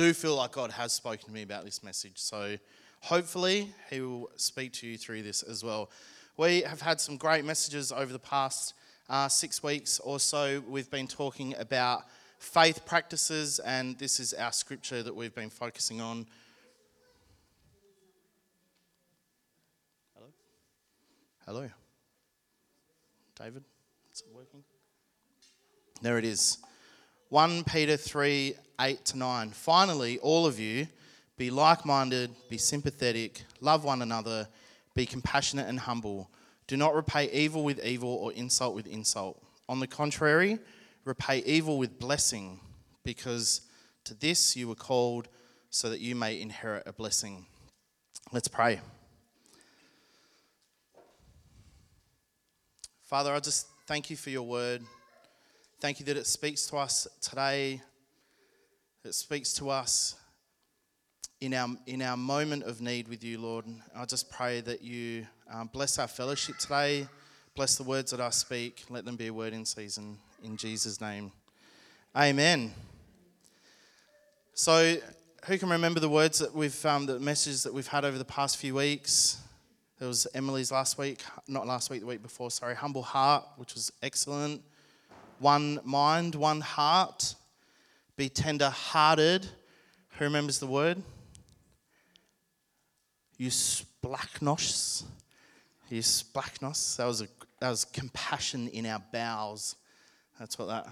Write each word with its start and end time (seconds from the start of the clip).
do 0.00 0.14
feel 0.14 0.34
like 0.34 0.52
God 0.52 0.70
has 0.70 0.94
spoken 0.94 1.26
to 1.26 1.30
me 1.30 1.42
about 1.42 1.66
this 1.66 1.82
message. 1.82 2.14
So 2.16 2.56
hopefully, 3.00 3.74
He 3.90 4.00
will 4.00 4.30
speak 4.36 4.72
to 4.74 4.86
you 4.86 4.96
through 4.96 5.22
this 5.22 5.42
as 5.42 5.62
well. 5.62 5.90
We 6.38 6.62
have 6.62 6.80
had 6.80 7.02
some 7.02 7.18
great 7.18 7.44
messages 7.44 7.92
over 7.92 8.10
the 8.10 8.18
past 8.18 8.72
uh, 9.10 9.28
six 9.28 9.62
weeks 9.62 10.00
or 10.00 10.18
so. 10.18 10.62
We've 10.66 10.90
been 10.90 11.06
talking 11.06 11.54
about 11.58 12.04
faith 12.38 12.86
practices, 12.86 13.58
and 13.58 13.98
this 13.98 14.20
is 14.20 14.32
our 14.32 14.52
scripture 14.52 15.02
that 15.02 15.14
we've 15.14 15.34
been 15.34 15.50
focusing 15.50 16.00
on. 16.00 16.26
Hello? 20.14 20.28
Hello? 21.44 21.68
David? 23.38 23.64
Is 24.14 24.22
it 24.22 24.34
working? 24.34 24.64
There 26.00 26.16
it 26.16 26.24
is. 26.24 26.56
1 27.30 27.62
Peter 27.62 27.96
3 27.96 28.54
8 28.80 29.04
to 29.04 29.18
9. 29.18 29.50
Finally, 29.50 30.18
all 30.18 30.46
of 30.46 30.58
you, 30.58 30.88
be 31.36 31.48
like 31.50 31.86
minded, 31.86 32.34
be 32.48 32.58
sympathetic, 32.58 33.44
love 33.60 33.84
one 33.84 34.02
another, 34.02 34.48
be 34.94 35.06
compassionate 35.06 35.68
and 35.68 35.78
humble. 35.78 36.28
Do 36.66 36.76
not 36.76 36.94
repay 36.94 37.30
evil 37.30 37.62
with 37.62 37.84
evil 37.84 38.10
or 38.10 38.32
insult 38.32 38.74
with 38.74 38.86
insult. 38.86 39.40
On 39.68 39.78
the 39.78 39.86
contrary, 39.86 40.58
repay 41.04 41.38
evil 41.46 41.78
with 41.78 42.00
blessing, 42.00 42.58
because 43.04 43.60
to 44.04 44.14
this 44.14 44.56
you 44.56 44.66
were 44.66 44.74
called 44.74 45.28
so 45.70 45.88
that 45.88 46.00
you 46.00 46.16
may 46.16 46.40
inherit 46.40 46.82
a 46.86 46.92
blessing. 46.92 47.46
Let's 48.32 48.48
pray. 48.48 48.80
Father, 53.04 53.32
I 53.32 53.38
just 53.38 53.68
thank 53.86 54.10
you 54.10 54.16
for 54.16 54.30
your 54.30 54.42
word. 54.42 54.82
Thank 55.80 55.98
you 55.98 56.04
that 56.06 56.18
it 56.18 56.26
speaks 56.26 56.66
to 56.66 56.76
us 56.76 57.08
today. 57.22 57.80
It 59.02 59.14
speaks 59.14 59.54
to 59.54 59.70
us 59.70 60.14
in 61.40 61.54
our, 61.54 61.68
in 61.86 62.02
our 62.02 62.18
moment 62.18 62.64
of 62.64 62.82
need 62.82 63.08
with 63.08 63.24
you, 63.24 63.40
Lord. 63.40 63.64
I 63.96 64.04
just 64.04 64.30
pray 64.30 64.60
that 64.60 64.82
you 64.82 65.26
um, 65.50 65.70
bless 65.72 65.98
our 65.98 66.06
fellowship 66.06 66.58
today. 66.58 67.08
Bless 67.56 67.76
the 67.76 67.82
words 67.82 68.10
that 68.10 68.20
I 68.20 68.28
speak. 68.28 68.84
Let 68.90 69.06
them 69.06 69.16
be 69.16 69.28
a 69.28 69.32
word 69.32 69.54
in 69.54 69.64
season. 69.64 70.18
In 70.44 70.58
Jesus' 70.58 71.00
name. 71.00 71.32
Amen. 72.14 72.74
So, 74.52 74.98
who 75.46 75.56
can 75.56 75.70
remember 75.70 75.98
the 75.98 76.10
words 76.10 76.40
that 76.40 76.54
we've, 76.54 76.84
um, 76.84 77.06
the 77.06 77.18
messages 77.18 77.62
that 77.62 77.72
we've 77.72 77.86
had 77.86 78.04
over 78.04 78.18
the 78.18 78.24
past 78.26 78.58
few 78.58 78.74
weeks? 78.74 79.40
There 79.98 80.08
was 80.08 80.26
Emily's 80.34 80.70
last 80.70 80.98
week, 80.98 81.22
not 81.48 81.66
last 81.66 81.88
week, 81.88 82.00
the 82.00 82.06
week 82.06 82.20
before, 82.20 82.50
sorry. 82.50 82.74
Humble 82.74 83.02
heart, 83.02 83.46
which 83.56 83.72
was 83.72 83.90
excellent 84.02 84.60
one 85.40 85.80
mind, 85.84 86.34
one 86.34 86.60
heart. 86.60 87.34
Be 88.16 88.28
tender 88.28 88.68
hearted. 88.68 89.46
Who 90.18 90.24
remembers 90.26 90.58
the 90.58 90.66
word? 90.66 91.02
Eusplanchnos. 93.40 95.04
Eusplanchnos. 95.90 96.96
That 96.96 97.06
was 97.06 97.22
a 97.22 97.28
that 97.60 97.70
was 97.70 97.84
compassion 97.84 98.68
in 98.68 98.86
our 98.86 99.02
bowels. 99.12 99.76
That's 100.38 100.58
what 100.58 100.68
that 100.68 100.88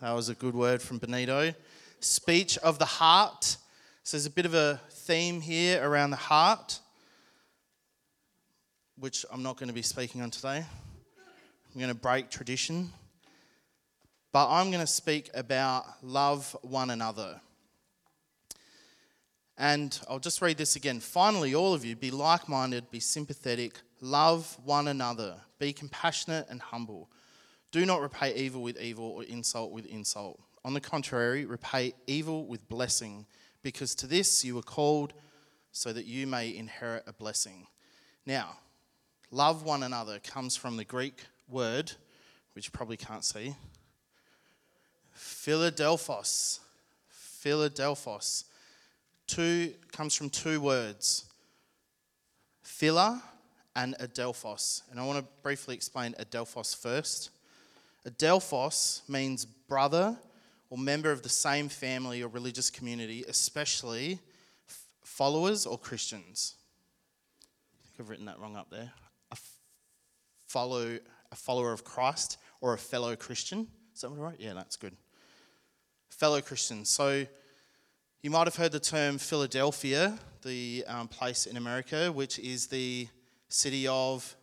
that 0.00 0.12
was 0.12 0.28
a 0.28 0.34
good 0.34 0.54
word 0.54 0.80
from 0.80 0.98
Benito. 0.98 1.52
Speech 1.98 2.58
of 2.58 2.78
the 2.78 2.86
heart. 2.86 3.56
So 4.04 4.16
there's 4.16 4.26
a 4.26 4.30
bit 4.30 4.46
of 4.46 4.54
a 4.54 4.80
theme 4.90 5.40
here 5.40 5.86
around 5.86 6.10
the 6.10 6.16
heart, 6.16 6.78
which 8.96 9.26
I'm 9.30 9.42
not 9.42 9.56
going 9.56 9.68
to 9.68 9.74
be 9.74 9.82
speaking 9.82 10.22
on 10.22 10.30
today. 10.30 10.64
I'm 11.74 11.80
going 11.80 11.92
to 11.92 12.00
break 12.00 12.30
tradition 12.30 12.92
but 14.32 14.48
I'm 14.48 14.70
going 14.70 14.80
to 14.80 14.86
speak 14.86 15.30
about 15.34 15.86
love 16.02 16.56
one 16.62 16.90
another. 16.90 17.40
And 19.58 19.98
I'll 20.08 20.18
just 20.18 20.40
read 20.40 20.56
this 20.56 20.76
again. 20.76 21.00
Finally, 21.00 21.54
all 21.54 21.74
of 21.74 21.84
you, 21.84 21.94
be 21.94 22.10
like 22.10 22.48
minded, 22.48 22.90
be 22.90 23.00
sympathetic, 23.00 23.74
love 24.00 24.56
one 24.64 24.88
another, 24.88 25.36
be 25.58 25.72
compassionate 25.72 26.46
and 26.48 26.62
humble. 26.62 27.10
Do 27.70 27.84
not 27.84 28.00
repay 28.00 28.34
evil 28.34 28.62
with 28.62 28.80
evil 28.80 29.04
or 29.04 29.24
insult 29.24 29.70
with 29.70 29.86
insult. 29.86 30.40
On 30.64 30.74
the 30.74 30.80
contrary, 30.80 31.44
repay 31.44 31.94
evil 32.06 32.46
with 32.46 32.68
blessing, 32.68 33.26
because 33.62 33.94
to 33.96 34.06
this 34.06 34.44
you 34.44 34.54
were 34.54 34.62
called 34.62 35.12
so 35.72 35.92
that 35.92 36.06
you 36.06 36.26
may 36.26 36.54
inherit 36.56 37.04
a 37.06 37.12
blessing. 37.12 37.66
Now, 38.26 38.56
love 39.30 39.62
one 39.62 39.82
another 39.82 40.18
comes 40.20 40.56
from 40.56 40.76
the 40.76 40.84
Greek 40.84 41.26
word, 41.48 41.92
which 42.54 42.66
you 42.66 42.70
probably 42.72 42.96
can't 42.96 43.24
see, 43.24 43.54
Philadelphos. 45.20 46.60
Philadelphos. 47.08 48.44
Two 49.26 49.74
comes 49.92 50.14
from 50.14 50.30
two 50.30 50.60
words. 50.60 51.26
Phila 52.62 53.22
and 53.76 53.94
Adelphos. 53.98 54.82
And 54.90 54.98
I 54.98 55.06
want 55.06 55.18
to 55.18 55.24
briefly 55.42 55.74
explain 55.74 56.14
Adelphos 56.14 56.74
first. 56.74 57.30
Adelphos 58.08 59.06
means 59.08 59.44
brother 59.44 60.16
or 60.70 60.78
member 60.78 61.12
of 61.12 61.22
the 61.22 61.28
same 61.28 61.68
family 61.68 62.22
or 62.22 62.28
religious 62.28 62.70
community, 62.70 63.24
especially 63.28 64.18
followers 65.02 65.66
or 65.66 65.76
Christians. 65.76 66.54
I 67.74 67.88
think 67.88 68.00
I've 68.00 68.08
written 68.08 68.26
that 68.26 68.38
wrong 68.40 68.56
up 68.56 68.70
there. 68.70 68.90
A 69.32 69.36
follow 70.46 70.98
a 71.30 71.36
follower 71.36 71.72
of 71.72 71.84
Christ 71.84 72.38
or 72.62 72.72
a 72.72 72.78
fellow 72.78 73.14
Christian. 73.16 73.68
Is 73.94 74.00
that 74.00 74.08
right? 74.08 74.36
Yeah, 74.38 74.54
that's 74.54 74.76
good 74.76 74.96
fellow 76.20 76.42
Christians. 76.42 76.90
So 76.90 77.26
you 78.20 78.30
might 78.30 78.46
have 78.46 78.54
heard 78.54 78.72
the 78.72 78.78
term 78.78 79.16
Philadelphia, 79.16 80.18
the 80.42 80.84
um, 80.86 81.08
place 81.08 81.46
in 81.46 81.56
America, 81.56 82.12
which 82.12 82.38
is 82.38 82.66
the 82.66 83.08
city 83.48 83.88
of, 83.88 84.36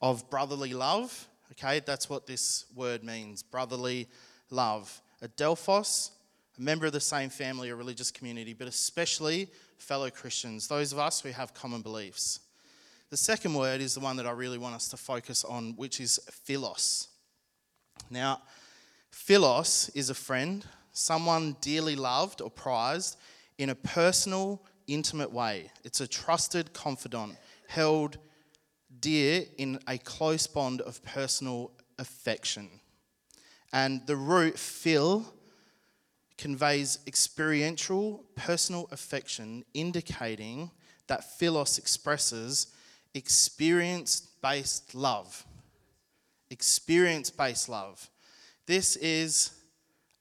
of 0.00 0.30
brotherly 0.30 0.72
love. 0.72 1.28
Okay, 1.52 1.80
that's 1.84 2.08
what 2.08 2.26
this 2.26 2.64
word 2.74 3.04
means 3.04 3.42
brotherly 3.42 4.08
love. 4.48 5.02
Adelphos, 5.22 6.12
a 6.56 6.62
member 6.62 6.86
of 6.86 6.92
the 6.92 7.00
same 7.00 7.28
family 7.28 7.68
or 7.68 7.76
religious 7.76 8.10
community, 8.10 8.54
but 8.54 8.66
especially 8.66 9.48
fellow 9.76 10.08
Christians, 10.08 10.66
those 10.66 10.94
of 10.94 10.98
us 10.98 11.20
who 11.20 11.28
have 11.28 11.52
common 11.52 11.82
beliefs. 11.82 12.40
The 13.10 13.18
second 13.18 13.52
word 13.52 13.82
is 13.82 13.92
the 13.92 14.00
one 14.00 14.16
that 14.16 14.26
I 14.26 14.30
really 14.30 14.56
want 14.56 14.74
us 14.74 14.88
to 14.88 14.96
focus 14.96 15.44
on, 15.44 15.74
which 15.76 16.00
is 16.00 16.18
philos. 16.32 17.08
Now, 18.08 18.40
philos 19.10 19.90
is 19.90 20.08
a 20.08 20.14
friend, 20.14 20.64
someone 20.96 21.54
dearly 21.60 21.94
loved 21.94 22.40
or 22.40 22.50
prized 22.50 23.18
in 23.58 23.68
a 23.68 23.74
personal, 23.74 24.62
intimate 24.86 25.30
way. 25.30 25.70
It's 25.84 26.00
a 26.00 26.06
trusted 26.06 26.72
confidant 26.72 27.36
held 27.68 28.16
dear 29.00 29.44
in 29.58 29.78
a 29.86 29.98
close 29.98 30.46
bond 30.46 30.80
of 30.80 31.04
personal 31.04 31.72
affection. 31.98 32.70
And 33.74 34.06
the 34.06 34.16
root 34.16 34.58
phil 34.58 35.30
conveys 36.38 36.98
experiential, 37.06 38.24
personal 38.34 38.88
affection, 38.90 39.64
indicating 39.74 40.70
that 41.08 41.38
philos 41.38 41.76
expresses 41.76 42.68
experience 43.12 44.20
based 44.42 44.94
love. 44.94 45.44
Experience 46.50 47.28
based 47.28 47.68
love. 47.68 48.08
This 48.66 48.96
is 48.96 49.50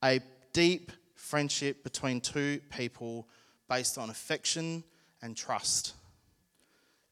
a 0.04 0.20
deep 0.56 0.94
friendship 1.16 1.84
between 1.84 2.22
two 2.22 2.62
people 2.70 3.28
based 3.68 3.98
on 3.98 4.10
affection 4.10 4.86
and 5.22 5.36
trust, 5.36 5.96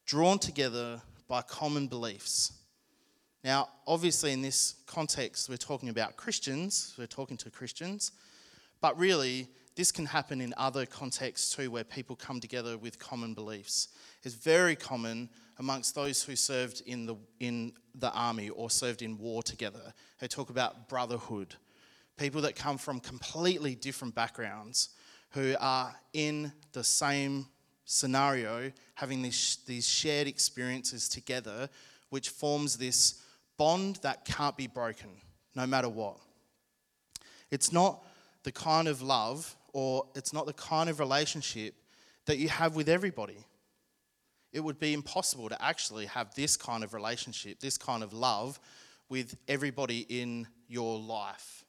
drawn 0.06 0.40
together 0.40 1.02
by 1.28 1.42
common 1.42 1.88
beliefs. 1.88 2.54
Now, 3.44 3.68
obviously, 3.86 4.32
in 4.32 4.42
this 4.42 4.76
context, 4.88 5.50
we're 5.50 5.58
talking 5.58 5.90
about 5.90 6.16
Christians, 6.16 6.96
we're 6.98 7.06
talking 7.06 7.36
to 7.36 7.50
Christians, 7.50 8.14
but 8.80 8.98
really, 8.98 9.50
this 9.76 9.92
can 9.92 10.06
happen 10.06 10.40
in 10.40 10.54
other 10.56 10.86
contexts 10.86 11.54
too, 11.54 11.70
where 11.70 11.84
people 11.84 12.16
come 12.16 12.40
together 12.40 12.78
with 12.78 12.98
common 12.98 13.34
beliefs. 13.34 13.90
It's 14.24 14.36
very 14.36 14.78
common 14.78 15.30
amongst 15.60 15.96
those 15.96 16.24
who 16.24 16.38
served 16.38 16.82
in 16.86 17.06
the, 17.06 17.16
in 17.42 17.74
the 17.94 18.14
army 18.14 18.52
or 18.52 18.70
served 18.70 19.02
in 19.02 19.18
war 19.18 19.44
together. 19.44 19.94
They 20.22 20.30
talk 20.30 20.50
about 20.50 20.88
brotherhood 20.88 21.56
people 22.18 22.42
that 22.42 22.56
come 22.56 22.78
from 22.78 23.00
completely 23.00 23.76
different 23.76 24.16
backgrounds 24.16 24.90
who 25.32 25.56
are 25.60 25.96
in 26.14 26.52
the 26.74 26.84
same 26.84 27.48
scenario, 27.86 28.72
having 28.96 29.22
these, 29.22 29.58
these 29.66 29.88
shared 29.88 30.28
experiences 30.28 31.10
together, 31.10 31.70
which 32.10 32.30
forms 32.30 32.78
this 32.78 33.22
bond 33.58 33.98
that 33.98 34.26
can't 34.26 34.56
be 34.56 34.68
broken 34.68 35.10
no 35.56 35.66
matter 35.66 35.90
what. 35.90 36.18
It's 37.52 37.72
not 37.72 38.04
the 38.44 38.52
kind 38.52 38.88
of 38.88 39.02
love 39.02 39.56
or 39.74 40.06
it's 40.16 40.34
not 40.34 40.46
the 40.46 40.54
kind 40.54 40.90
of 40.90 41.00
relationship 41.00 41.76
that 42.26 42.38
you 42.38 42.50
have 42.50 42.76
with 42.76 42.90
everybody. 42.90 43.46
It 44.52 44.60
would 44.60 44.80
be 44.80 44.94
impossible 44.94 45.50
to 45.50 45.62
actually 45.64 46.06
have 46.06 46.34
this 46.36 46.56
kind 46.56 46.84
of 46.84 46.94
relationship, 46.94 47.60
this 47.60 47.78
kind 47.78 48.04
of 48.04 48.14
love 48.14 48.60
with 49.10 49.36
everybody 49.48 50.06
in 50.10 50.48
your 50.68 51.00
life. 51.00 51.63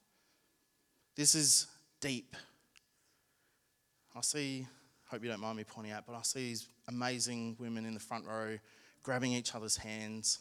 This 1.17 1.37
is 1.37 1.69
deep. 2.01 2.35
I 4.17 4.21
see, 4.21 4.67
hope 5.07 5.23
you 5.23 5.31
don't 5.31 5.41
mind 5.41 5.57
me 5.57 5.65
pointing 5.65 5.93
out, 5.93 6.05
but 6.07 6.17
I 6.17 6.23
see 6.23 6.41
these 6.41 6.67
amazing 6.89 7.57
women 7.61 7.87
in 7.87 7.95
the 7.95 8.01
front 8.01 8.27
row 8.27 8.59
grabbing 9.05 9.33
each 9.33 9.55
other's 9.55 9.77
hands 9.77 10.41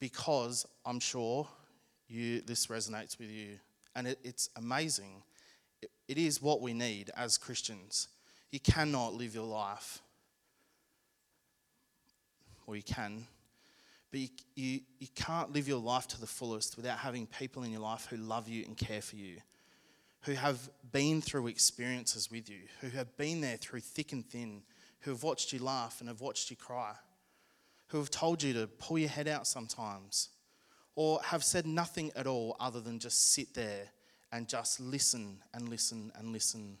because 0.00 0.66
I'm 0.86 0.98
sure 0.98 1.46
you, 2.08 2.40
this 2.40 2.68
resonates 2.68 3.18
with 3.18 3.30
you. 3.30 3.58
And 3.94 4.06
it, 4.06 4.18
it's 4.24 4.48
amazing. 4.56 5.22
It, 5.82 5.90
it 6.08 6.16
is 6.16 6.40
what 6.40 6.62
we 6.62 6.72
need 6.72 7.10
as 7.14 7.36
Christians. 7.36 8.08
You 8.50 8.60
cannot 8.60 9.12
live 9.12 9.34
your 9.34 9.46
life, 9.46 10.00
or 12.66 12.76
you 12.76 12.82
can, 12.82 13.26
but 14.12 14.20
you, 14.20 14.28
you, 14.54 14.80
you 15.00 15.08
can't 15.14 15.52
live 15.52 15.66
your 15.66 15.80
life 15.80 16.06
to 16.08 16.20
the 16.20 16.26
fullest 16.26 16.76
without 16.76 16.98
having 16.98 17.26
people 17.26 17.64
in 17.64 17.72
your 17.72 17.80
life 17.80 18.06
who 18.10 18.18
love 18.18 18.46
you 18.46 18.62
and 18.66 18.76
care 18.76 19.00
for 19.00 19.16
you, 19.16 19.38
who 20.20 20.32
have 20.32 20.70
been 20.92 21.22
through 21.22 21.46
experiences 21.46 22.30
with 22.30 22.48
you, 22.48 22.60
who 22.82 22.88
have 22.90 23.16
been 23.16 23.40
there 23.40 23.56
through 23.56 23.80
thick 23.80 24.12
and 24.12 24.24
thin, 24.28 24.62
who 25.00 25.10
have 25.10 25.22
watched 25.22 25.52
you 25.52 25.58
laugh 25.58 25.96
and 26.00 26.08
have 26.08 26.20
watched 26.20 26.50
you 26.50 26.56
cry, 26.56 26.92
who 27.88 27.98
have 27.98 28.10
told 28.10 28.42
you 28.42 28.52
to 28.52 28.66
pull 28.66 28.98
your 28.98 29.08
head 29.08 29.26
out 29.26 29.46
sometimes, 29.46 30.28
or 30.94 31.18
have 31.24 31.42
said 31.42 31.66
nothing 31.66 32.12
at 32.14 32.26
all 32.26 32.54
other 32.60 32.80
than 32.80 32.98
just 32.98 33.32
sit 33.32 33.54
there 33.54 33.88
and 34.30 34.46
just 34.46 34.78
listen 34.78 35.38
and 35.54 35.70
listen 35.70 36.12
and 36.16 36.32
listen. 36.32 36.76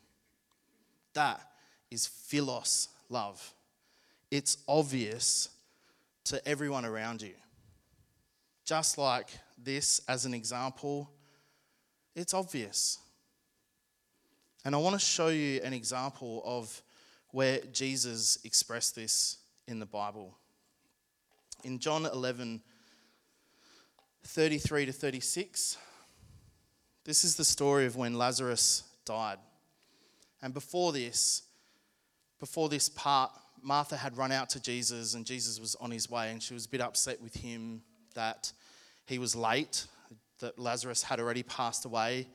That 1.14 1.40
is 1.90 2.06
philos 2.06 2.88
love. 3.08 3.54
It's 4.30 4.58
obvious 4.68 5.48
to 6.24 6.46
everyone 6.46 6.84
around 6.84 7.22
you. 7.22 7.34
Just 8.64 8.98
like 8.98 9.28
this 9.58 10.00
as 10.08 10.24
an 10.24 10.34
example, 10.34 11.10
it's 12.14 12.34
obvious. 12.34 12.98
And 14.64 14.74
I 14.74 14.78
want 14.78 14.94
to 14.94 15.04
show 15.04 15.28
you 15.28 15.60
an 15.62 15.72
example 15.72 16.42
of 16.44 16.82
where 17.30 17.60
Jesus 17.72 18.38
expressed 18.44 18.94
this 18.94 19.38
in 19.66 19.78
the 19.78 19.86
Bible. 19.86 20.36
In 21.64 21.78
John 21.78 22.06
11, 22.06 22.60
33 24.24 24.86
to 24.86 24.92
36, 24.92 25.76
this 27.04 27.24
is 27.24 27.34
the 27.34 27.44
story 27.44 27.86
of 27.86 27.96
when 27.96 28.16
Lazarus 28.16 28.84
died. 29.04 29.38
And 30.40 30.54
before 30.54 30.92
this, 30.92 31.42
before 32.38 32.68
this 32.68 32.88
part, 32.88 33.30
Martha 33.62 33.96
had 33.96 34.16
run 34.16 34.32
out 34.32 34.50
to 34.50 34.60
Jesus 34.60 35.14
and 35.14 35.24
Jesus 35.24 35.60
was 35.60 35.74
on 35.76 35.90
his 35.90 36.10
way, 36.10 36.30
and 36.30 36.42
she 36.42 36.54
was 36.54 36.66
a 36.66 36.68
bit 36.68 36.80
upset 36.80 37.20
with 37.20 37.34
him 37.34 37.82
that 38.14 38.52
he 39.06 39.18
was 39.18 39.34
late, 39.34 39.86
that 40.40 40.58
Lazarus 40.58 41.02
had 41.02 41.20
already 41.20 41.42
passed 41.42 41.84
away. 41.84 42.26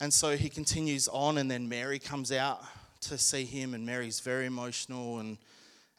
And 0.00 0.12
so 0.12 0.36
he 0.36 0.48
continues 0.48 1.08
on, 1.08 1.38
and 1.38 1.50
then 1.50 1.68
Mary 1.68 1.98
comes 1.98 2.32
out 2.32 2.62
to 3.02 3.18
see 3.18 3.44
him, 3.44 3.74
and 3.74 3.86
Mary's 3.86 4.20
very 4.20 4.46
emotional. 4.46 5.18
And, 5.20 5.38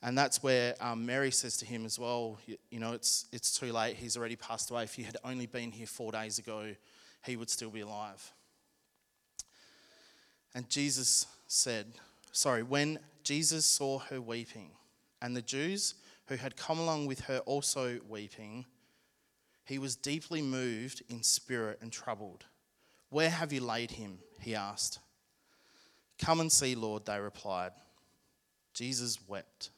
and 0.01 0.17
that's 0.17 0.43
where 0.43 0.75
um, 0.81 1.05
Mary 1.05 1.31
says 1.31 1.57
to 1.57 1.65
him 1.65 1.85
as 1.85 1.97
well, 1.97 2.39
you, 2.45 2.57
you 2.69 2.79
know, 2.79 2.93
it's, 2.93 3.25
it's 3.31 3.57
too 3.57 3.71
late. 3.71 3.95
He's 3.95 4.17
already 4.17 4.35
passed 4.35 4.71
away. 4.71 4.83
If 4.83 4.97
you 4.97 5.05
had 5.05 5.17
only 5.23 5.45
been 5.45 5.71
here 5.71 5.87
four 5.87 6.11
days 6.11 6.39
ago, 6.39 6.73
he 7.25 7.35
would 7.35 7.49
still 7.49 7.69
be 7.69 7.81
alive. 7.81 8.33
And 10.53 10.69
Jesus 10.69 11.27
said, 11.47 11.85
sorry, 12.31 12.63
when 12.63 12.99
Jesus 13.23 13.65
saw 13.65 13.99
her 13.99 14.21
weeping, 14.21 14.71
and 15.21 15.35
the 15.35 15.41
Jews 15.41 15.95
who 16.27 16.35
had 16.35 16.55
come 16.55 16.79
along 16.79 17.05
with 17.05 17.21
her 17.21 17.39
also 17.39 17.99
weeping, 18.07 18.65
he 19.65 19.77
was 19.77 19.95
deeply 19.95 20.41
moved 20.41 21.03
in 21.09 21.23
spirit 21.23 21.79
and 21.81 21.91
troubled. 21.91 22.45
Where 23.09 23.29
have 23.29 23.53
you 23.53 23.61
laid 23.61 23.91
him? 23.91 24.19
He 24.39 24.55
asked. 24.55 24.99
Come 26.17 26.39
and 26.39 26.51
see, 26.51 26.75
Lord, 26.75 27.05
they 27.05 27.19
replied. 27.19 27.71
Jesus 28.73 29.19
wept. 29.27 29.69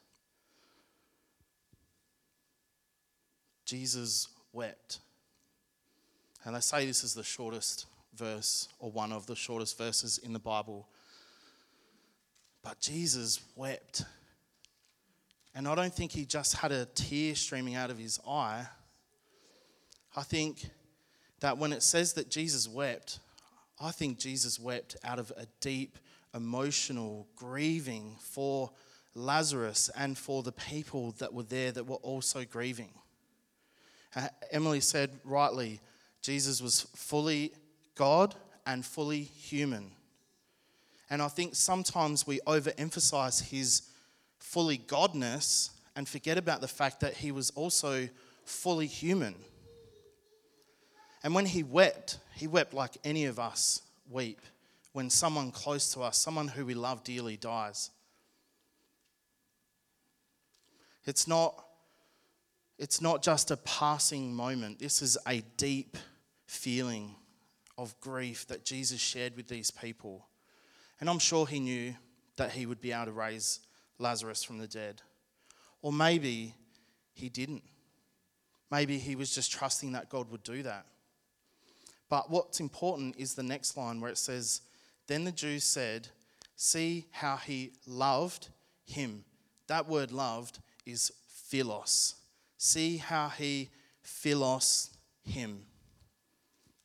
Jesus 3.65 4.27
wept. 4.51 4.99
And 6.45 6.55
they 6.55 6.59
say 6.59 6.85
this 6.85 7.03
is 7.03 7.13
the 7.13 7.23
shortest 7.23 7.87
verse, 8.15 8.67
or 8.79 8.91
one 8.91 9.11
of 9.11 9.25
the 9.25 9.35
shortest 9.35 9.77
verses 9.77 10.19
in 10.19 10.33
the 10.33 10.39
Bible. 10.39 10.87
But 12.63 12.79
Jesus 12.79 13.41
wept. 13.55 14.03
And 15.53 15.67
I 15.67 15.75
don't 15.75 15.93
think 15.93 16.11
he 16.11 16.25
just 16.25 16.55
had 16.55 16.71
a 16.71 16.85
tear 16.85 17.35
streaming 17.35 17.75
out 17.75 17.91
of 17.91 17.97
his 17.97 18.19
eye. 18.27 18.65
I 20.15 20.23
think 20.23 20.69
that 21.41 21.57
when 21.57 21.73
it 21.73 21.83
says 21.83 22.13
that 22.13 22.29
Jesus 22.29 22.67
wept, 22.67 23.19
I 23.79 23.91
think 23.91 24.17
Jesus 24.17 24.59
wept 24.59 24.95
out 25.03 25.19
of 25.19 25.31
a 25.35 25.45
deep 25.59 25.97
emotional 26.33 27.27
grieving 27.35 28.15
for 28.19 28.71
Lazarus 29.15 29.89
and 29.95 30.17
for 30.17 30.41
the 30.41 30.51
people 30.51 31.11
that 31.19 31.33
were 31.33 31.43
there 31.43 31.71
that 31.71 31.85
were 31.85 31.97
also 31.97 32.45
grieving. 32.45 32.93
Uh, 34.15 34.27
Emily 34.51 34.79
said 34.79 35.11
rightly, 35.23 35.81
Jesus 36.21 36.61
was 36.61 36.81
fully 36.95 37.53
God 37.95 38.35
and 38.65 38.85
fully 38.85 39.21
human. 39.21 39.91
And 41.13 41.21
I 41.21 41.27
think 41.27 41.53
sometimes 41.53 42.25
we 42.25 42.39
overemphasize 42.47 43.51
his 43.51 43.83
fully 44.39 44.79
godness 44.79 45.69
and 45.95 46.09
forget 46.09 46.39
about 46.39 46.59
the 46.59 46.67
fact 46.67 47.01
that 47.01 47.13
he 47.13 47.31
was 47.31 47.51
also 47.51 48.09
fully 48.45 48.87
human. 48.87 49.35
And 51.23 51.35
when 51.35 51.45
he 51.45 51.61
wept, 51.61 52.17
he 52.33 52.47
wept 52.47 52.73
like 52.73 52.97
any 53.03 53.25
of 53.25 53.37
us 53.37 53.83
weep 54.09 54.41
when 54.93 55.11
someone 55.11 55.51
close 55.51 55.93
to 55.93 56.01
us, 56.01 56.17
someone 56.17 56.47
who 56.47 56.65
we 56.65 56.73
love 56.73 57.03
dearly, 57.03 57.37
dies. 57.37 57.91
It's 61.05 61.27
not, 61.27 61.63
it's 62.79 63.01
not 63.01 63.21
just 63.21 63.51
a 63.51 63.57
passing 63.57 64.33
moment, 64.33 64.79
this 64.79 65.03
is 65.03 65.15
a 65.27 65.43
deep 65.57 65.95
feeling 66.47 67.13
of 67.77 67.93
grief 68.01 68.47
that 68.47 68.65
Jesus 68.65 68.99
shared 68.99 69.37
with 69.37 69.47
these 69.47 69.69
people. 69.69 70.25
And 71.03 71.09
I'm 71.09 71.19
sure 71.19 71.45
he 71.45 71.59
knew 71.59 71.93
that 72.37 72.53
he 72.53 72.65
would 72.65 72.79
be 72.79 72.93
able 72.93 73.07
to 73.07 73.11
raise 73.11 73.59
Lazarus 73.99 74.41
from 74.41 74.57
the 74.57 74.69
dead. 74.69 75.01
Or 75.81 75.91
maybe 75.91 76.55
he 77.11 77.27
didn't. 77.27 77.61
Maybe 78.71 78.97
he 78.97 79.17
was 79.17 79.35
just 79.35 79.51
trusting 79.51 79.91
that 79.91 80.07
God 80.07 80.31
would 80.31 80.43
do 80.43 80.63
that. 80.63 80.85
But 82.07 82.31
what's 82.31 82.61
important 82.61 83.17
is 83.17 83.33
the 83.33 83.43
next 83.43 83.75
line 83.75 83.99
where 83.99 84.11
it 84.11 84.17
says, 84.17 84.61
Then 85.07 85.25
the 85.25 85.33
Jews 85.33 85.65
said, 85.65 86.07
See 86.55 87.07
how 87.11 87.35
he 87.35 87.73
loved 87.85 88.47
him. 88.85 89.25
That 89.67 89.89
word 89.89 90.13
loved 90.13 90.59
is 90.85 91.11
philos. 91.27 92.15
See 92.57 92.95
how 92.95 93.27
he 93.27 93.71
philos 94.03 94.89
him. 95.25 95.65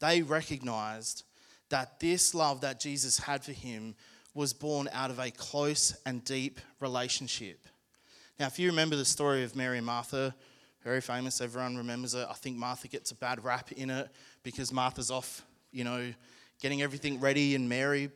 They 0.01 0.23
recognized 0.23 1.23
that 1.69 2.01
this 2.01 2.35
love 2.35 2.63
that 2.63 2.81
Jesus 2.81 3.19
had 3.19 3.45
for 3.45 3.53
him 3.53 3.95
was 4.35 4.53
born 4.53 4.89
out 4.93 5.11
of 5.11 5.19
a 5.19 5.31
close 5.31 5.97
and 6.07 6.25
deep 6.25 6.61
relationship. 6.81 7.67
Now, 8.39 8.47
if 8.47 8.59
you 8.59 8.69
remember 8.69 8.97
the 8.97 9.05
story 9.05 9.43
of 9.43 9.57
Mary 9.57 9.79
and 9.79 9.87
Martha, 9.87 10.35
very 10.85 11.01
famous, 11.01 11.41
everyone 11.41 11.77
remembers 11.77 12.15
it. 12.15 12.27
I 12.31 12.35
think 12.35 12.57
Martha 12.57 12.89
gets 12.89 13.11
a 13.11 13.17
bad 13.17 13.45
rap 13.45 13.73
in 13.73 13.91
it 13.91 14.09
because 14.43 14.73
Martha's 14.73 15.11
off, 15.11 15.45
you 15.73 15.83
know, 15.85 16.13
getting 16.61 16.83
everything 16.83 17.21
ready, 17.21 17.55
and 17.55 17.69
Mary, 17.69 18.11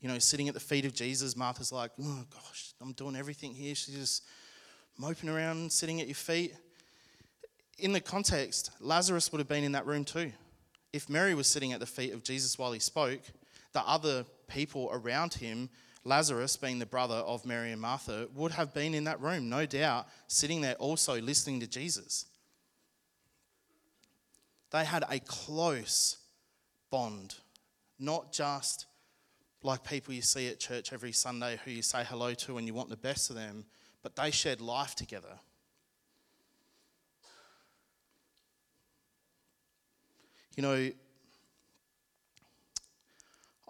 you 0.00 0.08
know, 0.08 0.18
sitting 0.18 0.48
at 0.48 0.54
the 0.54 0.60
feet 0.60 0.84
of 0.84 0.94
Jesus. 0.94 1.36
Martha's 1.36 1.70
like, 1.72 1.92
oh 2.00 2.24
gosh, 2.32 2.74
I'm 2.80 2.92
doing 2.92 3.14
everything 3.14 3.54
here. 3.54 3.74
She's 3.74 3.94
just 3.94 4.24
moping 4.98 5.30
around, 5.30 5.70
sitting 5.70 6.00
at 6.00 6.06
your 6.06 6.14
feet. 6.14 6.54
In 7.78 7.92
the 7.92 8.00
context, 8.00 8.72
Lazarus 8.80 9.30
would 9.32 9.38
have 9.38 9.48
been 9.48 9.64
in 9.64 9.72
that 9.72 9.86
room 9.86 10.04
too 10.04 10.32
if 10.92 11.08
Mary 11.08 11.34
was 11.34 11.46
sitting 11.46 11.72
at 11.72 11.80
the 11.80 11.86
feet 11.86 12.12
of 12.12 12.22
Jesus 12.22 12.58
while 12.58 12.72
he 12.72 12.80
spoke, 12.80 13.20
the 13.72 13.80
other 13.80 14.24
people 14.48 14.90
around 14.92 15.34
him, 15.34 15.70
Lazarus 16.04 16.56
being 16.56 16.78
the 16.78 16.86
brother 16.86 17.14
of 17.14 17.44
Mary 17.46 17.72
and 17.72 17.80
Martha, 17.80 18.28
would 18.34 18.52
have 18.52 18.74
been 18.74 18.94
in 18.94 19.04
that 19.04 19.20
room, 19.20 19.48
no 19.48 19.66
doubt, 19.66 20.08
sitting 20.26 20.60
there 20.60 20.74
also 20.74 21.20
listening 21.20 21.60
to 21.60 21.66
Jesus. 21.66 22.26
They 24.70 24.84
had 24.84 25.04
a 25.10 25.18
close 25.20 26.16
bond, 26.90 27.34
not 27.98 28.32
just 28.32 28.86
like 29.62 29.84
people 29.84 30.14
you 30.14 30.22
see 30.22 30.48
at 30.48 30.58
church 30.58 30.92
every 30.92 31.12
Sunday 31.12 31.58
who 31.64 31.70
you 31.70 31.82
say 31.82 32.04
hello 32.04 32.34
to 32.34 32.56
and 32.56 32.66
you 32.66 32.74
want 32.74 32.88
the 32.88 32.96
best 32.96 33.30
of 33.30 33.36
them, 33.36 33.66
but 34.02 34.16
they 34.16 34.30
shared 34.30 34.60
life 34.60 34.94
together. 34.94 35.38
You 40.56 40.62
know, 40.62 40.90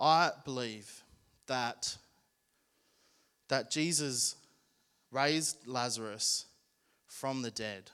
I 0.00 0.30
believe 0.44 1.02
that, 1.46 1.96
that 3.48 3.70
Jesus 3.70 4.36
raised 5.12 5.66
Lazarus 5.66 6.46
from 7.06 7.42
the 7.42 7.50
dead, 7.50 7.90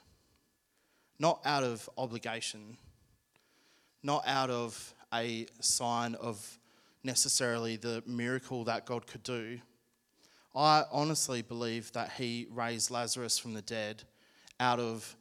not 1.19 1.41
out 1.45 1.65
of 1.65 1.89
obligation, 1.99 2.77
not 4.03 4.23
out 4.27 4.51
of 4.51 4.95
a 5.13 5.47
sign 5.61 6.15
of 6.15 6.59
necessarily 7.03 7.77
the 7.77 8.03
miracle 8.07 8.65
that 8.65 8.87
God 8.87 9.07
could 9.07 9.23
do. 9.23 9.59
I 10.55 10.85
honestly 10.93 11.43
believe 11.43 11.93
that 11.93 12.13
he 12.13 12.47
raised 12.53 12.91
Lazarus 12.91 13.39
from 13.39 13.55
the 13.55 13.63
dead 13.63 14.05
out 14.61 14.79
of 14.79 15.17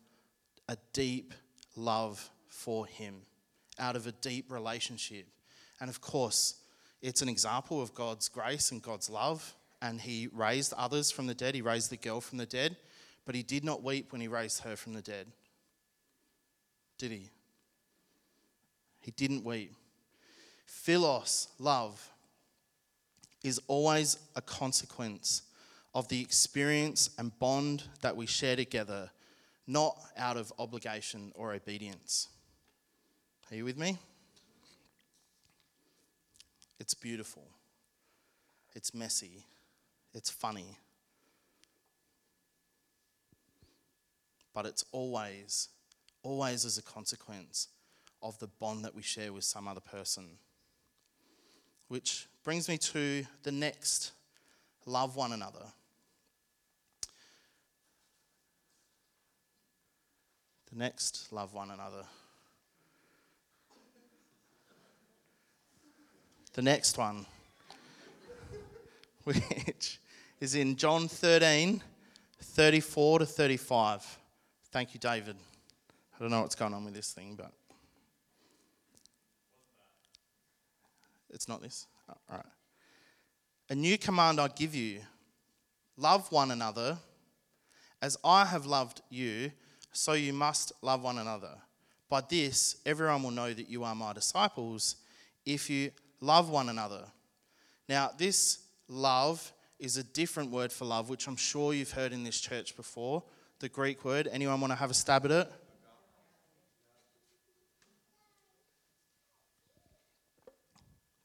a 0.70 0.77
deep 0.94 1.34
love 1.75 2.30
for 2.48 2.86
him, 2.86 3.22
out 3.80 3.96
of 3.96 4.08
a 4.08 4.12
deep 4.12 4.51
relationship. 4.51 5.25
And 5.80 5.89
of 5.89 6.00
course, 6.00 6.56
it's 7.06 7.22
an 7.22 7.30
example 7.30 7.84
of 7.84 7.94
God's 7.94 8.28
grace 8.30 8.72
and 8.72 8.82
God's 8.82 9.12
love. 9.12 9.54
And 9.80 10.02
he 10.02 10.28
raised 10.34 10.74
others 10.74 11.12
from 11.12 11.28
the 11.28 11.36
dead. 11.36 11.54
He 11.54 11.62
raised 11.62 11.92
the 11.92 11.98
girl 11.98 12.20
from 12.20 12.40
the 12.40 12.48
dead, 12.48 12.78
but 13.26 13.36
he 13.36 13.44
did 13.44 13.64
not 13.64 13.84
weep 13.84 14.12
when 14.12 14.22
he 14.22 14.28
raised 14.28 14.64
her 14.64 14.76
from 14.76 14.94
the 14.94 15.04
dead. 15.04 15.28
Did 16.98 17.12
he? 17.12 17.30
He 19.02 19.12
didn't 19.12 19.46
weep. 19.46 19.74
Philos, 20.66 21.50
love, 21.60 22.10
is 23.44 23.62
always 23.68 24.18
a 24.36 24.42
consequence 24.42 25.44
of 25.94 26.08
the 26.08 26.20
experience 26.20 27.12
and 27.20 27.38
bond 27.38 27.84
that 28.02 28.16
we 28.18 28.26
share 28.26 28.56
together, 28.56 29.12
not 29.68 29.96
out 30.18 30.38
of 30.38 30.52
obligation 30.58 31.32
or 31.36 31.54
obedience. 31.54 32.30
Are 33.52 33.56
you 33.56 33.66
with 33.66 33.78
me? 33.78 34.00
It's 36.79 36.94
beautiful. 36.94 37.48
It's 38.75 38.94
messy. 38.94 39.46
It's 40.13 40.29
funny. 40.29 40.77
But 44.53 44.65
it's 44.65 44.86
always, 44.91 45.70
always 46.24 46.65
as 46.65 46.77
a 46.77 46.82
consequence 46.84 47.70
of 48.22 48.38
the 48.39 48.48
bond 48.48 48.86
that 48.86 48.96
we 48.96 49.01
share 49.01 49.32
with 49.32 49.44
some 49.44 49.67
other 49.67 49.82
person. 49.82 50.25
Which 51.88 52.27
brings 52.44 52.67
me 52.67 52.77
to 52.77 53.25
the 53.44 53.51
next 53.51 54.12
love 54.86 55.15
one 55.15 55.34
another. 55.34 55.65
The 60.72 60.77
next 60.77 61.32
love 61.32 61.53
one 61.53 61.72
another. 61.72 62.05
The 66.56 66.62
next 66.62 66.98
one, 66.98 67.26
which 69.26 70.00
is 70.40 70.56
in 70.56 70.78
John 70.78 71.10
13, 71.10 71.84
34 72.42 73.20
to 73.20 73.26
35. 73.26 74.20
Thank 74.72 74.94
you, 74.94 75.00
David. 75.02 75.36
I 76.16 76.22
don't 76.22 76.32
know 76.32 76.40
what's 76.40 76.56
going 76.56 76.74
on 76.74 76.86
with 76.86 76.94
this 76.94 77.12
thing, 77.12 77.36
but 77.36 77.52
it's 81.30 81.50
not 81.50 81.62
this. 81.62 81.88
Oh, 82.10 82.14
all 82.32 82.38
right. 82.38 82.46
A 83.70 83.76
new 83.76 83.98
command 83.98 84.40
I 84.40 84.48
give 84.48 84.74
you 84.74 85.02
love 85.98 86.32
one 86.32 86.52
another. 86.52 86.98
As 88.02 88.16
I 88.24 88.46
have 88.46 88.66
loved 88.66 89.02
you, 89.10 89.52
so 89.92 90.14
you 90.14 90.32
must 90.32 90.72
love 90.82 91.04
one 91.04 91.18
another. 91.18 91.58
By 92.08 92.22
this, 92.22 92.78
everyone 92.86 93.24
will 93.24 93.32
know 93.32 93.52
that 93.52 93.70
you 93.70 93.84
are 93.84 93.94
my 93.94 94.14
disciples 94.14 94.96
if 95.46 95.70
you 95.70 95.92
love 96.22 96.50
one 96.50 96.70
another. 96.70 97.06
Now, 97.88 98.12
this 98.18 98.60
love 98.88 99.52
is 99.80 99.98
a 99.98 100.04
different 100.04 100.52
word 100.52 100.72
for 100.72 100.86
love, 100.86 101.10
which 101.10 101.28
I'm 101.28 101.36
sure 101.36 101.74
you've 101.74 101.92
heard 101.92 102.14
in 102.14 102.24
this 102.24 102.40
church 102.40 102.76
before. 102.76 103.24
The 103.60 103.70
Greek 103.70 104.04
word. 104.04 104.28
Anyone 104.32 104.60
want 104.60 104.72
to 104.72 104.76
have 104.78 104.92
a 104.92 104.94
stab 104.94 105.26
at 105.26 105.32
it? 105.32 105.52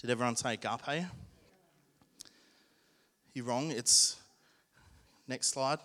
Did 0.00 0.10
everyone 0.10 0.36
say 0.36 0.54
agape? 0.54 1.04
You're 3.34 3.44
wrong. 3.44 3.70
It's 3.70 4.16
next 5.28 5.48
slide. 5.48 5.78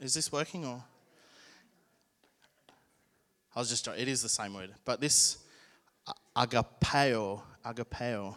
Is 0.00 0.14
this 0.14 0.32
working 0.32 0.64
or? 0.64 0.82
I 3.54 3.58
was 3.58 3.68
just. 3.68 3.86
It 3.88 4.08
is 4.08 4.22
the 4.22 4.28
same 4.28 4.54
word, 4.54 4.70
but 4.84 5.00
this 5.00 5.38
agapeo, 6.36 7.42
agapeo. 7.64 8.34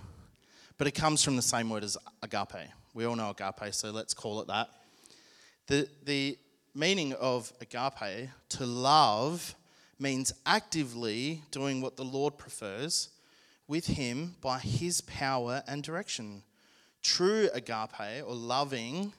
But 0.77 0.87
it 0.87 0.91
comes 0.91 1.23
from 1.23 1.35
the 1.35 1.41
same 1.41 1.69
word 1.69 1.83
as 1.83 1.97
agape. 2.21 2.69
We 2.93 3.05
all 3.05 3.15
know 3.15 3.29
agape, 3.29 3.73
so 3.73 3.91
let's 3.91 4.13
call 4.13 4.41
it 4.41 4.47
that. 4.47 4.69
The, 5.67 5.87
the 6.03 6.37
meaning 6.75 7.13
of 7.13 7.51
agape, 7.61 8.29
to 8.49 8.65
love, 8.65 9.55
means 9.99 10.33
actively 10.45 11.41
doing 11.51 11.81
what 11.81 11.95
the 11.95 12.03
Lord 12.03 12.37
prefers 12.37 13.09
with 13.67 13.87
Him 13.87 14.35
by 14.41 14.59
His 14.59 15.01
power 15.01 15.63
and 15.67 15.81
direction. 15.83 16.43
True 17.01 17.49
agape, 17.53 18.23
or 18.25 18.35
loving, 18.35 19.13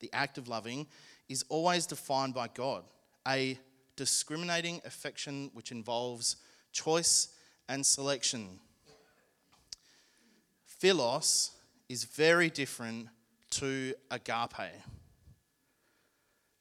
the 0.00 0.10
act 0.12 0.38
of 0.38 0.48
loving, 0.48 0.86
is 1.28 1.44
always 1.48 1.86
defined 1.86 2.34
by 2.34 2.48
God, 2.48 2.84
a 3.26 3.58
discriminating 3.96 4.80
affection 4.84 5.50
which 5.54 5.70
involves 5.72 6.36
choice 6.72 7.28
and 7.68 7.84
selection. 7.84 8.60
Philos 10.64 11.52
is 11.88 12.04
very 12.04 12.50
different 12.50 13.08
to 13.50 13.94
agape. 14.10 14.72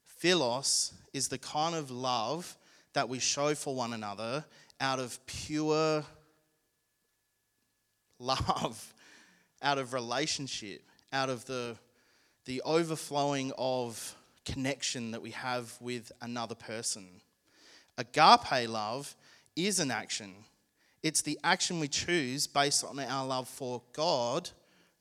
Philos 0.06 0.94
is 1.14 1.28
the 1.28 1.38
kind 1.38 1.76
of 1.76 1.90
love 1.90 2.58
that 2.94 3.10
we 3.10 3.20
show 3.20 3.56
for 3.56 3.74
one 3.74 3.94
another 3.94 4.46
out 4.80 5.00
of 5.00 5.24
pure 5.26 6.04
love, 8.20 8.94
out 9.62 9.78
of 9.78 9.94
relationship, 9.94 10.82
out 11.14 11.30
of 11.30 11.46
the, 11.46 11.76
the 12.46 12.62
overflowing 12.64 13.52
of 13.58 14.16
connection 14.46 15.12
that 15.12 15.22
we 15.22 15.32
have 15.32 15.76
with 15.80 16.12
another 16.22 16.56
person. 16.56 17.08
Agape 17.98 18.68
love 18.70 19.16
is 19.56 19.80
an 19.80 19.92
action. 19.92 20.34
It's 21.04 21.22
the 21.22 21.40
action 21.44 21.80
we 21.80 21.88
choose 21.88 22.46
based 22.46 22.84
on 22.84 23.00
our 23.00 23.26
love 23.26 23.48
for 23.48 23.82
God, 23.94 24.50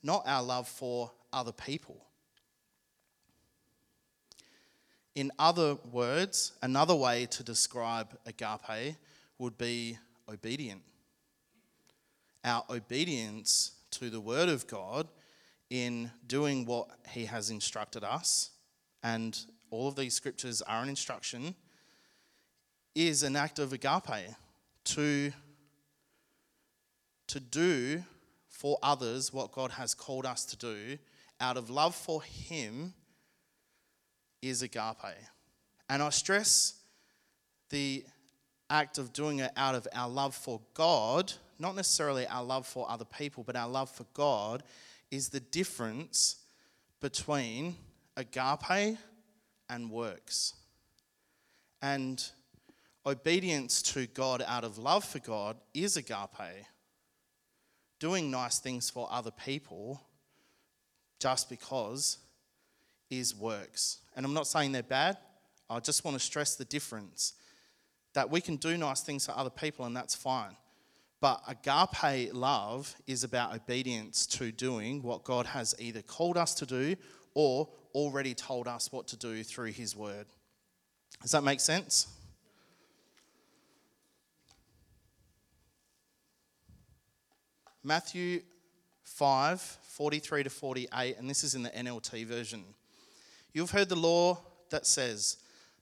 not 0.02 0.22
our 0.26 0.42
love 0.42 0.66
for 0.66 1.10
other 1.32 1.52
people. 1.52 2.04
In 5.14 5.30
other 5.38 5.76
words, 5.92 6.52
another 6.62 6.94
way 6.94 7.26
to 7.26 7.42
describe 7.42 8.16
agape 8.24 8.96
would 9.38 9.58
be 9.58 9.98
obedient. 10.28 10.82
Our 12.44 12.64
obedience 12.70 13.72
to 13.92 14.08
the 14.08 14.20
Word 14.20 14.48
of 14.48 14.66
God 14.66 15.08
in 15.68 16.10
doing 16.26 16.64
what 16.64 16.88
He 17.10 17.26
has 17.26 17.50
instructed 17.50 18.04
us, 18.04 18.50
and 19.02 19.38
all 19.70 19.88
of 19.88 19.96
these 19.96 20.14
scriptures 20.14 20.62
are 20.62 20.82
an 20.82 20.88
instruction, 20.88 21.54
is 22.94 23.22
an 23.22 23.36
act 23.36 23.58
of 23.58 23.72
agape 23.72 24.34
to 24.84 25.32
to 27.30 27.40
do 27.40 28.02
for 28.48 28.78
others 28.82 29.32
what 29.32 29.52
God 29.52 29.70
has 29.72 29.94
called 29.94 30.26
us 30.26 30.44
to 30.46 30.56
do 30.56 30.98
out 31.40 31.56
of 31.56 31.70
love 31.70 31.94
for 31.94 32.22
Him 32.22 32.92
is 34.42 34.62
agape. 34.62 35.16
And 35.88 36.02
I 36.02 36.10
stress 36.10 36.74
the 37.70 38.04
act 38.68 38.98
of 38.98 39.12
doing 39.12 39.38
it 39.38 39.52
out 39.56 39.74
of 39.74 39.86
our 39.94 40.08
love 40.08 40.34
for 40.34 40.60
God, 40.74 41.32
not 41.58 41.76
necessarily 41.76 42.26
our 42.26 42.44
love 42.44 42.66
for 42.66 42.88
other 42.90 43.04
people, 43.04 43.42
but 43.42 43.56
our 43.56 43.68
love 43.68 43.90
for 43.90 44.06
God, 44.12 44.62
is 45.10 45.28
the 45.28 45.40
difference 45.40 46.36
between 47.00 47.76
agape 48.16 48.98
and 49.68 49.90
works. 49.90 50.54
And 51.80 52.22
obedience 53.06 53.82
to 53.94 54.06
God 54.08 54.44
out 54.46 54.64
of 54.64 54.78
love 54.78 55.04
for 55.04 55.20
God 55.20 55.56
is 55.72 55.96
agape 55.96 56.66
doing 58.00 58.30
nice 58.30 58.58
things 58.58 58.90
for 58.90 59.06
other 59.10 59.30
people 59.30 60.00
just 61.20 61.48
because 61.48 62.18
is 63.10 63.36
works. 63.36 63.98
And 64.16 64.26
I'm 64.26 64.34
not 64.34 64.46
saying 64.46 64.72
they're 64.72 64.82
bad, 64.82 65.18
I 65.68 65.78
just 65.78 66.04
want 66.04 66.16
to 66.16 66.24
stress 66.24 66.56
the 66.56 66.64
difference 66.64 67.34
that 68.14 68.28
we 68.28 68.40
can 68.40 68.56
do 68.56 68.76
nice 68.76 69.02
things 69.02 69.26
for 69.26 69.32
other 69.32 69.50
people 69.50 69.84
and 69.84 69.94
that's 69.94 70.16
fine. 70.16 70.56
But 71.20 71.42
agape 71.46 72.34
love 72.34 72.94
is 73.06 73.22
about 73.24 73.54
obedience 73.54 74.26
to 74.28 74.50
doing 74.50 75.02
what 75.02 75.22
God 75.22 75.46
has 75.46 75.74
either 75.78 76.02
called 76.02 76.36
us 76.36 76.54
to 76.54 76.66
do 76.66 76.96
or 77.34 77.68
already 77.94 78.34
told 78.34 78.66
us 78.66 78.90
what 78.90 79.06
to 79.08 79.16
do 79.16 79.44
through 79.44 79.72
His 79.72 79.94
word. 79.94 80.26
Does 81.20 81.32
that 81.32 81.44
make 81.44 81.60
sense? 81.60 82.08
Matthew 87.82 88.42
5 89.04 89.60
43 89.60 90.44
to 90.44 90.50
48, 90.50 91.16
and 91.18 91.28
this 91.28 91.44
is 91.44 91.54
in 91.54 91.62
the 91.62 91.70
NLT 91.70 92.26
version. 92.26 92.64
You've 93.52 93.70
heard 93.70 93.88
the 93.88 93.96
law 93.96 94.38
that 94.70 94.86
says, 94.86 95.38